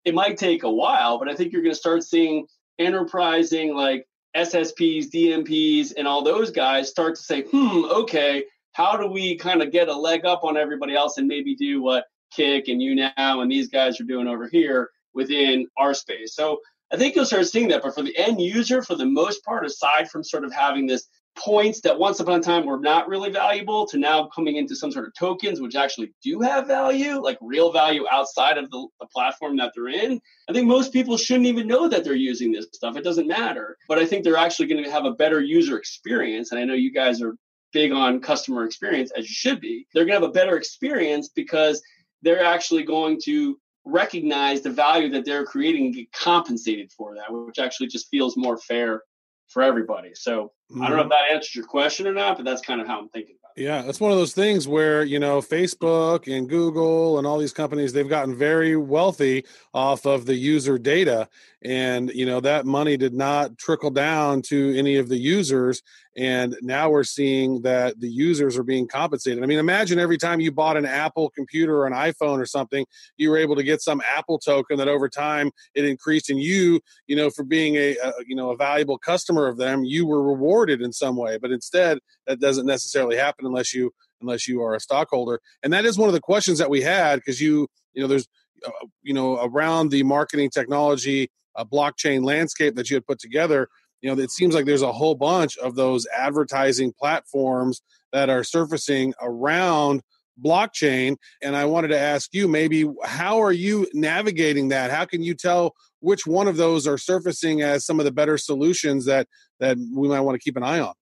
[0.04, 2.46] It might take a while, but I think you're going to start seeing
[2.78, 4.06] enterprising like
[4.37, 9.62] SSPs, DMPs, and all those guys start to say, hmm, okay, how do we kind
[9.62, 13.42] of get a leg up on everybody else and maybe do what Kik and YouNow
[13.42, 16.35] and these guys are doing over here within our space?
[16.35, 16.61] So
[16.92, 17.83] I think you'll start seeing that.
[17.83, 21.09] But for the end user, for the most part, aside from sort of having this
[21.38, 24.90] points that once upon a time were not really valuable to now coming into some
[24.90, 29.06] sort of tokens which actually do have value like real value outside of the, the,
[29.06, 32.66] platform that they're in i think most people shouldn't even know that they're using this
[32.73, 35.79] stuff it doesn't matter but i think they're actually going to have a better user
[35.79, 37.37] experience and i know you guys are
[37.73, 41.29] big on customer experience as you should be they're going to have a better experience
[41.29, 41.83] because
[42.23, 47.33] they're actually going to recognize the value that they're creating and get compensated for that
[47.33, 49.02] which actually just feels more fair
[49.48, 50.10] for everybody.
[50.14, 50.83] So mm-hmm.
[50.83, 52.98] I don't know if that answers your question or not, but that's kind of how
[52.98, 53.62] I'm thinking about it.
[53.62, 57.52] Yeah, it's one of those things where, you know, Facebook and Google and all these
[57.52, 59.44] companies, they've gotten very wealthy
[59.75, 61.29] off of the user data.
[61.62, 65.83] And, you know, that money did not trickle down to any of the users.
[66.19, 69.40] And now we're seeing that the users are being compensated.
[69.40, 72.85] I mean, imagine every time you bought an Apple computer or an iPhone or something,
[73.16, 76.29] you were able to get some Apple token that over time it increased.
[76.29, 79.85] And you, you know, for being a, a you know, a valuable customer of them,
[79.85, 81.38] you were rewarded in some way.
[81.38, 85.40] But instead, that doesn't necessarily happen unless you unless you are a stockholder.
[85.62, 88.27] And that is one of the questions that we had because you, you know, there's,
[88.66, 88.71] uh,
[89.04, 93.69] you know, around the marketing technology a blockchain landscape that you had put together,
[94.01, 97.83] you know, it seems like there's a whole bunch of those advertising platforms
[98.13, 100.03] that are surfacing around
[100.42, 101.17] blockchain.
[101.42, 104.90] And I wanted to ask you maybe how are you navigating that?
[104.90, 108.38] How can you tell which one of those are surfacing as some of the better
[108.38, 109.27] solutions that
[109.59, 110.94] that we might want to keep an eye on?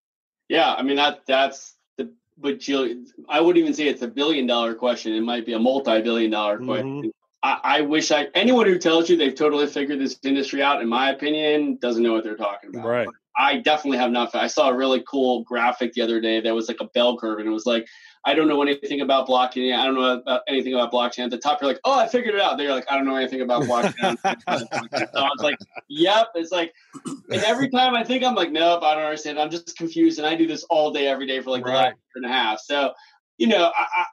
[0.49, 4.47] Yeah, I mean that that's the but you I wouldn't even say it's a billion
[4.47, 5.13] dollar question.
[5.13, 6.67] It might be a multi billion dollar mm-hmm.
[6.67, 10.83] question I, I wish I anyone who tells you they've totally figured this industry out,
[10.83, 12.87] in my opinion, doesn't know what they're talking about.
[12.87, 13.09] Right.
[13.39, 14.35] I definitely have not.
[14.35, 17.39] I saw a really cool graphic the other day that was like a bell curve,
[17.39, 17.87] and it was like,
[18.25, 19.77] I don't know anything about blockchain.
[19.77, 21.25] I don't know about anything about blockchain.
[21.25, 22.57] At the top, you're like, oh, I figured it out.
[22.57, 24.17] They're like, I don't know anything about blockchain.
[24.23, 25.59] so I was like,
[25.89, 26.29] yep.
[26.35, 26.73] It's like,
[27.05, 29.39] and every time I think I'm like, nope, I don't understand.
[29.39, 31.73] I'm just confused, and I do this all day, every day for like right.
[31.73, 32.59] the last year and a half.
[32.61, 32.93] So,
[33.37, 34.05] you know, I,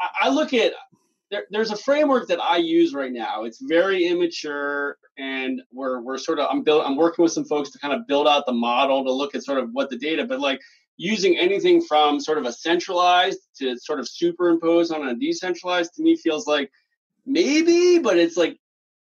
[0.00, 0.74] I, I look at
[1.30, 3.44] there, there's a framework that I use right now.
[3.44, 7.70] It's very immature, and we're we're sort of I'm build I'm working with some folks
[7.70, 10.24] to kind of build out the model to look at sort of what the data,
[10.24, 10.60] but like
[10.96, 16.02] using anything from sort of a centralized to sort of superimpose on a decentralized to
[16.02, 16.70] me feels like
[17.24, 18.58] maybe, but it's like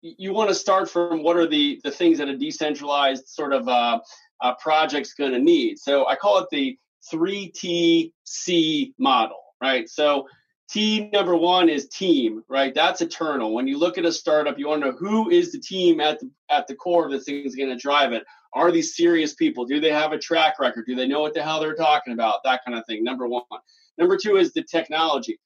[0.02, 3.66] you want to start from what are the the things that a decentralized sort of
[3.68, 3.98] uh,
[4.40, 5.78] uh, project's going to need.
[5.78, 6.78] So I call it the
[7.10, 9.88] three T C model, right?
[9.88, 10.26] So
[10.70, 12.72] T number one is team, right?
[12.72, 13.52] That's eternal.
[13.52, 16.20] When you look at a startup, you want to know who is the team at
[16.20, 18.24] the at the core of the thing is going to drive it.
[18.52, 19.64] Are these serious people?
[19.64, 20.86] Do they have a track record?
[20.86, 22.44] Do they know what the hell they're talking about?
[22.44, 23.02] That kind of thing.
[23.02, 23.42] Number one.
[23.98, 25.40] Number two is the technology.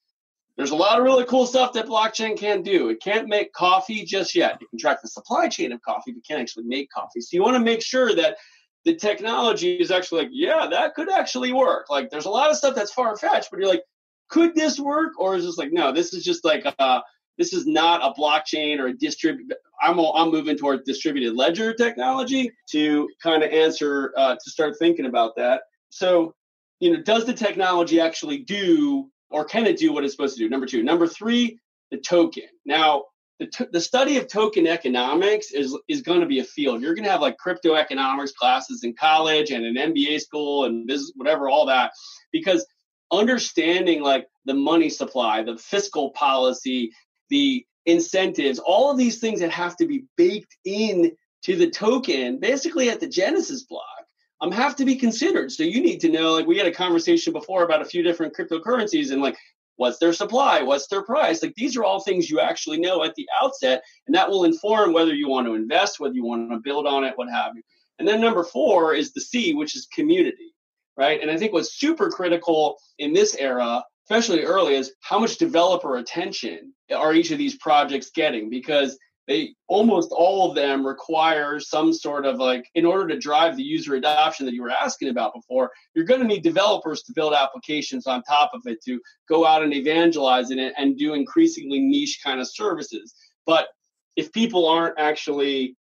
[0.57, 2.89] There's a lot of really cool stuff that blockchain can do.
[2.89, 4.59] It can't make coffee just yet.
[4.61, 7.21] It can track the supply chain of coffee, but can't actually make coffee.
[7.21, 8.37] So you want to make sure that
[8.85, 11.89] the technology is actually like, yeah, that could actually work.
[11.89, 13.83] Like there's a lot of stuff that's far fetched, but you're like,
[14.29, 15.13] could this work?
[15.19, 17.01] Or is this like, no, this is just like, uh,
[17.37, 19.51] this is not a blockchain or a distribute.
[19.81, 25.05] I'm, I'm moving toward distributed ledger technology to kind of answer, uh, to start thinking
[25.05, 25.63] about that.
[25.89, 26.33] So,
[26.79, 30.43] you know, does the technology actually do or can it do what it's supposed to
[30.43, 30.49] do?
[30.49, 30.83] Number two.
[30.83, 31.59] Number three,
[31.91, 32.45] the token.
[32.65, 33.03] Now,
[33.39, 36.81] the, t- the study of token economics is is going to be a field.
[36.81, 40.87] You're going to have like crypto economics classes in college and an MBA school and
[40.87, 41.91] business, whatever, all that,
[42.31, 42.65] because
[43.15, 46.91] understanding like the money supply, the fiscal policy,
[47.29, 51.11] the incentives, all of these things that have to be baked in
[51.43, 53.83] to the token, basically at the genesis block,
[54.41, 55.51] um, have to be considered.
[55.51, 58.35] So you need to know, like we had a conversation before about a few different
[58.35, 59.37] cryptocurrencies and like
[59.77, 61.43] what's their supply, what's their price.
[61.43, 64.93] Like these are all things you actually know at the outset, and that will inform
[64.93, 67.61] whether you want to invest, whether you want to build on it, what have you.
[67.99, 70.54] And then number four is the C, which is community
[70.97, 71.21] right?
[71.21, 75.97] And I think what's super critical in this era, especially early, is how much developer
[75.97, 78.49] attention are each of these projects getting?
[78.49, 83.57] Because they almost all of them require some sort of like in order to drive
[83.57, 87.13] the user adoption that you were asking about before you're going to need developers to
[87.13, 91.79] build applications on top of it to go out and evangelize it and do increasingly
[91.79, 93.15] niche kind of services
[93.45, 93.67] but
[94.15, 95.75] if people aren't actually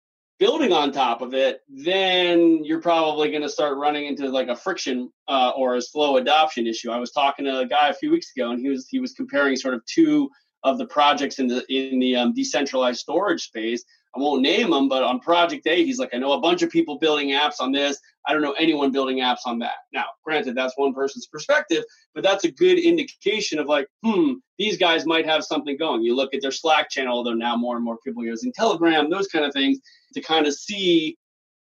[0.42, 4.56] building on top of it, then you're probably going to start running into like a
[4.56, 6.90] friction uh, or a slow adoption issue.
[6.90, 9.14] I was talking to a guy a few weeks ago, and he was he was
[9.14, 10.32] comparing sort of two
[10.64, 13.86] of the projects in the in the um, decentralized storage space.
[14.16, 16.72] I won't name them, but on Project A, he's like, I know a bunch of
[16.72, 17.98] people building apps on this.
[18.26, 19.78] I don't know anyone building apps on that.
[19.94, 21.84] Now, granted, that's one person's perspective,
[22.14, 26.02] but that's a good indication of like, hmm, these guys might have something going.
[26.02, 29.10] You look at their Slack channel, although now more and more people are using Telegram,
[29.10, 29.80] those kind of things
[30.14, 31.18] to kind of see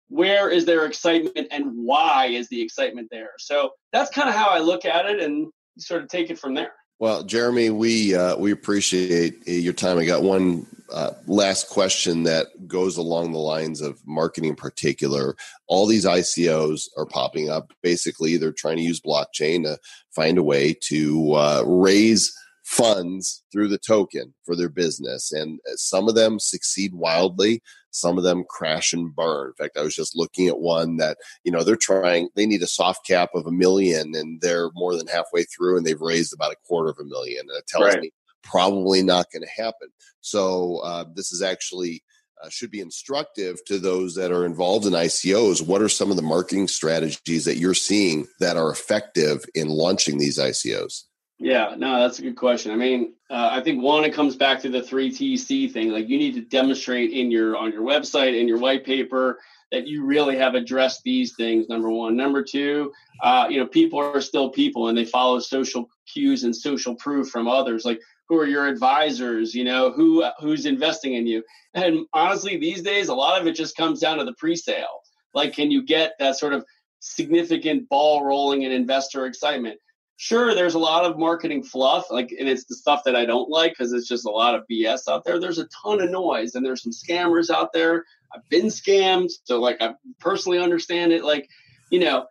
[0.09, 3.31] where is their excitement and why is the excitement there?
[3.39, 6.53] So that's kind of how I look at it and sort of take it from
[6.53, 6.73] there.
[6.99, 9.97] Well, Jeremy, we uh, we appreciate your time.
[9.97, 15.35] I got one uh, last question that goes along the lines of marketing in particular.
[15.67, 17.73] All these ICOs are popping up.
[17.81, 19.77] Basically, they're trying to use blockchain to
[20.15, 22.33] find a way to uh, raise
[22.73, 25.31] funds through the token for their business.
[25.31, 27.61] And some of them succeed wildly,
[27.91, 29.49] some of them crash and burn.
[29.49, 32.63] In fact, I was just looking at one that, you know, they're trying, they need
[32.63, 36.33] a soft cap of a million and they're more than halfway through and they've raised
[36.33, 37.41] about a quarter of a million.
[37.41, 38.01] And it tells Right.
[38.01, 38.11] me
[38.41, 39.89] probably not going to happen.
[40.21, 42.03] So uh, this is actually.
[42.43, 45.65] Uh, should be instructive to those that are involved in ICOs.
[45.65, 50.17] What are some of the marketing strategies that you're seeing that are effective in launching
[50.17, 51.03] these ICOs?
[51.43, 52.71] Yeah, no, that's a good question.
[52.71, 55.89] I mean, uh, I think one, it comes back to the three TC thing.
[55.89, 59.39] Like you need to demonstrate in your on your website in your white paper
[59.69, 61.67] that you really have addressed these things.
[61.67, 62.15] Number one.
[62.15, 66.55] Number two, uh, you know, people are still people and they follow social cues and
[66.55, 67.83] social proof from others.
[67.83, 69.53] Like who are your advisors?
[69.53, 71.43] You know, who who's investing in you?
[71.73, 75.01] And honestly, these days, a lot of it just comes down to the pre-sale.
[75.33, 76.63] Like, can you get that sort of
[77.01, 79.77] significant ball rolling and investor excitement?
[80.17, 83.49] Sure there's a lot of marketing fluff like and it's the stuff that i don't
[83.49, 85.39] like because it's just a lot of bs out there.
[85.39, 88.05] There's a ton of noise and there's some scammers out there.
[88.33, 91.23] I've been scammed so like i personally understand it.
[91.23, 91.49] Like
[91.89, 92.25] you know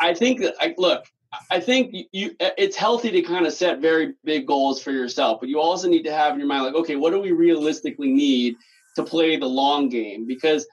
[0.00, 1.04] i, think that I, look
[1.50, 5.40] i think you, you it's healthy to kind of set very big goals for yourself
[5.40, 8.12] but you also need to have in your mind like okay what do we realistically
[8.12, 8.56] need
[8.96, 10.26] to play the long game?
[10.26, 10.66] Because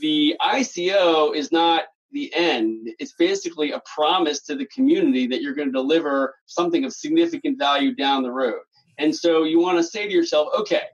[0.00, 2.88] the ico is not the end.
[2.98, 7.58] It's basically a promise to the community that you're going to deliver something of significant
[7.58, 8.60] value down the road.
[8.98, 10.84] And so you want to say to yourself, okay,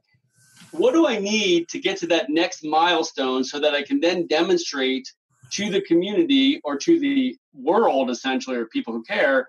[0.71, 4.27] what do I need to get to that next milestone so that I can then
[4.27, 5.12] demonstrate
[5.53, 9.49] to the community or to the world, essentially, or people who care,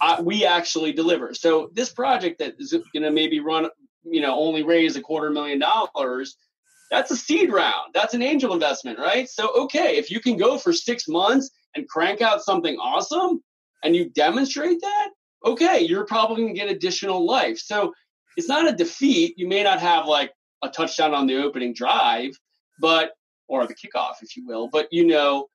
[0.00, 1.34] uh, we actually deliver.
[1.34, 3.68] So this project that is going to maybe run,
[4.04, 6.36] you know, only raise a quarter million dollars
[6.90, 7.92] that's a seed round.
[7.94, 9.28] That's an angel investment, right?
[9.28, 13.42] So, okay, if you can go for six months and crank out something awesome
[13.82, 15.08] and you demonstrate that,
[15.44, 17.58] okay, you're probably going to get additional life.
[17.58, 17.92] So,
[18.36, 19.34] it's not a defeat.
[19.36, 20.32] You may not have like
[20.62, 22.30] a touchdown on the opening drive,
[22.80, 23.12] but,
[23.48, 25.48] or the kickoff, if you will, but you know,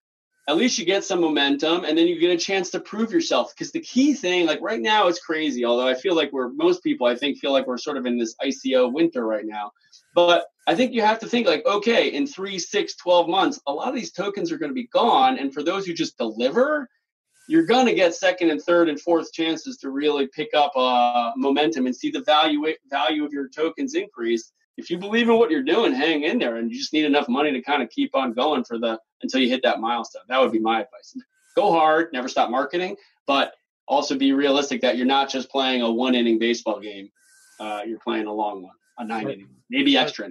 [0.50, 3.54] at least you get some momentum and then you get a chance to prove yourself.
[3.54, 5.64] Because the key thing, like right now, it's crazy.
[5.64, 8.18] Although I feel like we're, most people, I think, feel like we're sort of in
[8.18, 9.72] this ICO winter right now.
[10.14, 13.74] But I think you have to think like, okay, in three, six, 12 months, a
[13.74, 15.38] lot of these tokens are going to be gone.
[15.38, 16.88] And for those who just deliver,
[17.48, 21.32] you're going to get second and third and fourth chances to really pick up uh,
[21.36, 24.52] momentum and see the value value of your tokens increase.
[24.78, 27.28] If you believe in what you're doing, hang in there, and you just need enough
[27.28, 30.24] money to kind of keep on going for the until you hit that milestone.
[30.30, 31.16] That would be my advice.
[31.56, 32.96] Go hard, never stop marketing,
[33.28, 33.54] but
[33.88, 37.10] also be realistic that you're not just playing a one inning baseball game.
[37.60, 40.30] Uh, you're playing a long one, a nine inning, maybe extra.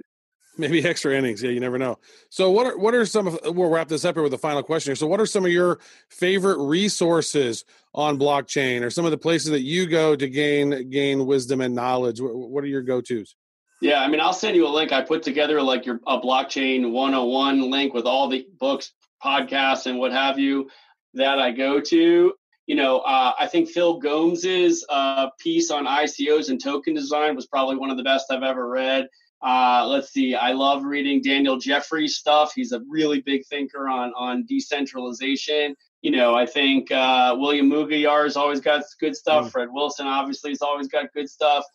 [0.57, 1.41] Maybe extra innings.
[1.41, 1.99] Yeah, you never know.
[2.29, 3.39] So, what are what are some of?
[3.43, 4.95] We'll wrap this up here with a final question here.
[4.95, 5.79] So, what are some of your
[6.09, 11.25] favorite resources on blockchain, or some of the places that you go to gain gain
[11.25, 12.19] wisdom and knowledge?
[12.21, 13.35] What, are your go tos?
[13.81, 14.91] Yeah, I mean, I'll send you a link.
[14.91, 18.93] I put together like your a blockchain 101 link with all the books,
[19.23, 20.69] podcasts, and what have you
[21.15, 22.33] that I go to.
[22.65, 27.45] You know, uh, I think Phil Gomes's uh, piece on ICOs and token design was
[27.45, 29.07] probably one of the best I've ever read.
[29.43, 32.53] Uh, let's see, I love reading Daniel Jeffries stuff.
[32.55, 35.75] He's a really big thinker on on decentralization.
[36.01, 39.47] You know, I think uh, William Mougayar's always got good stuff.
[39.47, 39.51] Mm.
[39.51, 41.65] Fred Wilson obviously has always got good stuff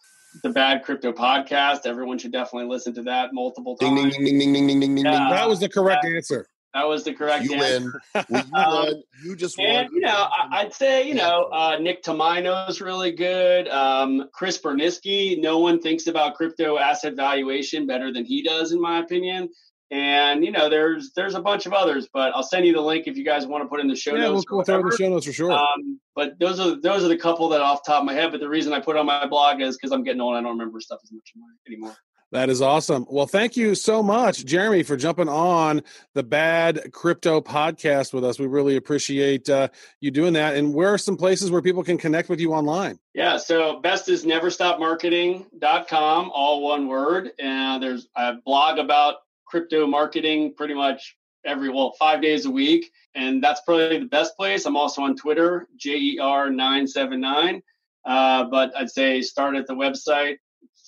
[0.43, 1.87] the Bad Crypto Podcast.
[1.87, 4.15] Everyone should definitely listen to that multiple times.
[4.15, 5.05] ding, ding, ding, ding, ding, ding, ding, ding.
[5.05, 6.49] that was the correct answer.
[6.75, 8.01] That was the correct You answer.
[8.15, 8.25] win.
[8.29, 9.03] Well, you Um, won.
[9.25, 9.67] You just won.
[9.67, 13.69] And you know, I, I'd say you know uh, Nick is really good.
[13.69, 15.41] Um, Chris Burniske.
[15.41, 19.49] No one thinks about crypto asset valuation better than he does, in my opinion.
[19.91, 23.07] And you know, there's there's a bunch of others, but I'll send you the link
[23.07, 24.45] if you guys want to put in the show Yeah, notes.
[24.51, 25.51] or we'll throw it in the show notes for sure.
[25.53, 28.31] Um, but those are those are the couple that off the top of my head.
[28.31, 30.37] But the reason I put it on my blog is because I'm getting old.
[30.37, 31.33] I don't remember stuff as much
[31.67, 31.97] anymore.
[32.31, 33.07] That is awesome.
[33.09, 38.39] Well, thank you so much, Jeremy, for jumping on the Bad Crypto podcast with us.
[38.39, 39.69] We really appreciate uh,
[40.01, 40.55] you doing that.
[40.55, 42.99] And where are some places where people can connect with you online?
[43.15, 47.31] Yeah, so best is neverstopmarketing.com, all one word.
[47.39, 49.15] And there's a blog about
[49.47, 51.17] crypto marketing pretty much
[51.47, 52.91] every, well, five days a week.
[53.15, 54.67] And that's probably the best place.
[54.67, 57.63] I'm also on Twitter, E JER979.
[58.05, 60.37] Uh, but I'd say start at the website,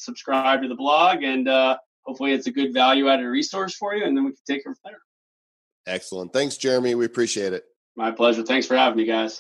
[0.01, 4.05] subscribe to the blog, and uh, hopefully it's a good value added resource for you.
[4.05, 4.99] And then we can take it from there.
[5.87, 6.33] Excellent.
[6.33, 6.95] Thanks, Jeremy.
[6.95, 7.65] We appreciate it.
[7.97, 8.43] My pleasure.
[8.43, 9.39] Thanks for having me, guys.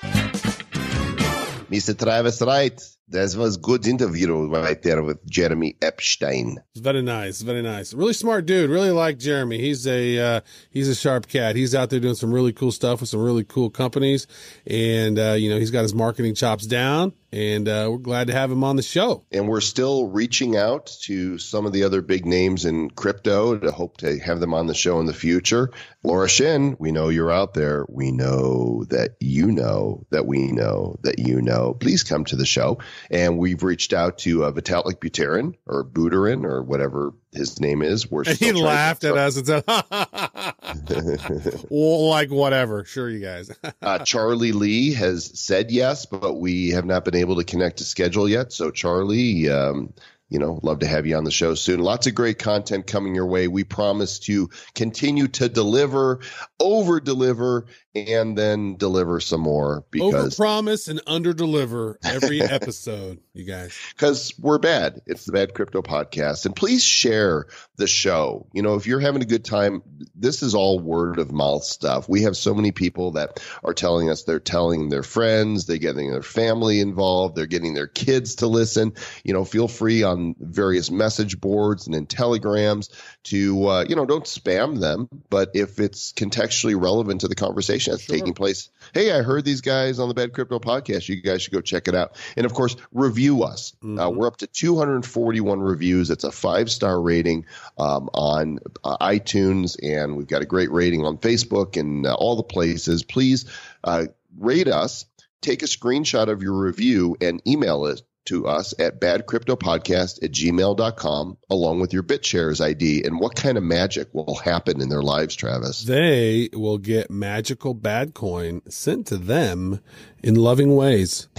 [1.70, 1.96] Mr.
[1.96, 2.80] Travis Wright,
[3.10, 6.58] that was good interview right there with Jeremy Epstein.
[6.76, 7.92] Very nice, very nice.
[7.92, 8.70] Really smart dude.
[8.70, 9.58] Really like Jeremy.
[9.58, 10.40] He's a uh,
[10.70, 11.56] he's a sharp cat.
[11.56, 14.26] He's out there doing some really cool stuff with some really cool companies,
[14.66, 17.12] and uh, you know he's got his marketing chops down.
[17.32, 19.24] And uh, we're glad to have him on the show.
[19.30, 23.70] And we're still reaching out to some of the other big names in crypto to
[23.70, 25.70] hope to have them on the show in the future.
[26.02, 27.86] Laura Shin, we know you're out there.
[27.88, 31.74] We know that you know that we know that you know.
[31.74, 32.78] Please come to the show.
[33.10, 38.10] And we've reached out to uh, Vitalik Buterin or Buterin or whatever his name is.
[38.10, 39.64] We're And he still trying to- laughed at us and said,
[41.70, 42.84] well, like whatever.
[42.84, 43.50] Sure, you guys.
[43.82, 47.84] uh, Charlie Lee has said yes, but we have not been able to connect to
[47.84, 48.52] schedule yet.
[48.52, 49.92] So, Charlie, um,
[50.28, 51.80] you know, love to have you on the show soon.
[51.80, 53.48] Lots of great content coming your way.
[53.48, 56.20] We promise to continue to deliver,
[56.60, 63.76] over deliver, and then deliver some more because Overpromise and underdeliver every episode, you guys.
[63.90, 65.00] because we're bad.
[65.06, 66.46] It's the Bad Crypto Podcast.
[66.46, 68.46] And please share the show.
[68.52, 69.82] You know, if you're having a good time,
[70.14, 72.08] this is all word of mouth stuff.
[72.08, 76.12] We have so many people that are telling us they're telling their friends, they're getting
[76.12, 78.92] their family involved, they're getting their kids to listen.
[79.24, 82.90] You know, feel free on various message boards and in telegrams
[83.24, 87.79] to, uh, you know, don't spam them, but if it's contextually relevant to the conversation
[87.86, 88.16] that's Sure.
[88.16, 91.08] taking place, hey, I heard these guys on the Bad Crypto podcast.
[91.08, 92.16] You guys should go check it out.
[92.36, 93.72] And of course, review us.
[93.82, 94.16] Uh, Mhm.
[94.16, 96.10] we're up to 241 reviews.
[96.10, 97.46] It's a five star rating
[97.78, 102.36] um, on uh, iTunes, and we've got a great rating on Facebook and uh, all
[102.36, 103.02] the places.
[103.02, 103.44] Please
[103.84, 104.06] uh,
[104.38, 105.06] rate us.
[105.42, 111.38] Take a screenshot of your review and email it to us at badcryptopodcast at gmail.com
[111.48, 115.36] along with your BitShares ID and what kind of magic will happen in their lives,
[115.36, 115.82] Travis.
[115.82, 119.80] They will get magical bad coin sent to them
[120.22, 121.28] in loving ways.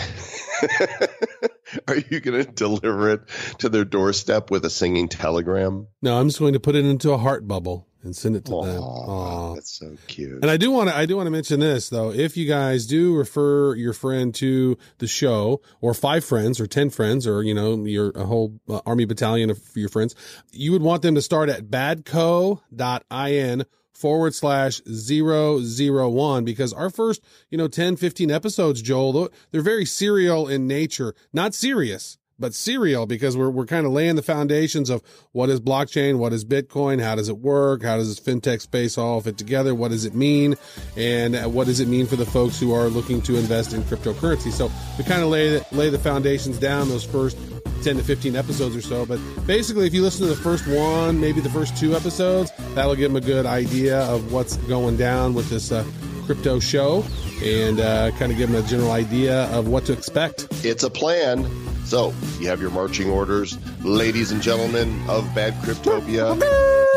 [1.87, 3.21] Are you going to deliver it
[3.59, 5.87] to their doorstep with a singing telegram?
[6.01, 8.51] No, I'm just going to put it into a heart bubble and send it to
[8.51, 8.81] them.
[8.81, 9.55] Aw, Aw.
[9.55, 10.41] that's so cute.
[10.41, 12.11] And I do want to I do want to mention this though.
[12.11, 16.89] If you guys do refer your friend to the show or five friends or 10
[16.89, 20.15] friends or you know your a whole uh, army battalion of your friends,
[20.51, 26.89] you would want them to start at badco.in forward slash zero zero one because our
[26.89, 27.21] first,
[27.51, 33.05] you know, 10, 15 episodes, Joel, they're very serial in nature, not serious, but serial
[33.05, 37.01] because we're, we're kind of laying the foundations of what is blockchain, what is Bitcoin,
[37.01, 40.15] how does it work, how does this fintech space all fit together, what does it
[40.15, 40.55] mean,
[40.97, 43.81] and uh, what does it mean for the folks who are looking to invest in
[43.83, 44.51] cryptocurrency.
[44.51, 47.37] So we kind of lay the, lay the foundations down those first
[47.83, 49.05] 10 to 15 episodes or so.
[49.05, 52.95] But basically, if you listen to the first one, maybe the first two episodes, that'll
[52.95, 55.85] give them a good idea of what's going down with this uh,
[56.25, 57.03] crypto show
[57.43, 60.47] and uh, kind of give them a general idea of what to expect.
[60.63, 61.45] It's a plan.
[61.91, 66.41] So, you have your marching orders, ladies and gentlemen of Bad Cryptopia.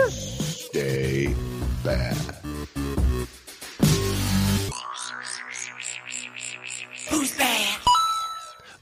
[0.09, 1.35] Stay
[1.83, 2.17] bad.
[7.11, 7.74] Who's bad?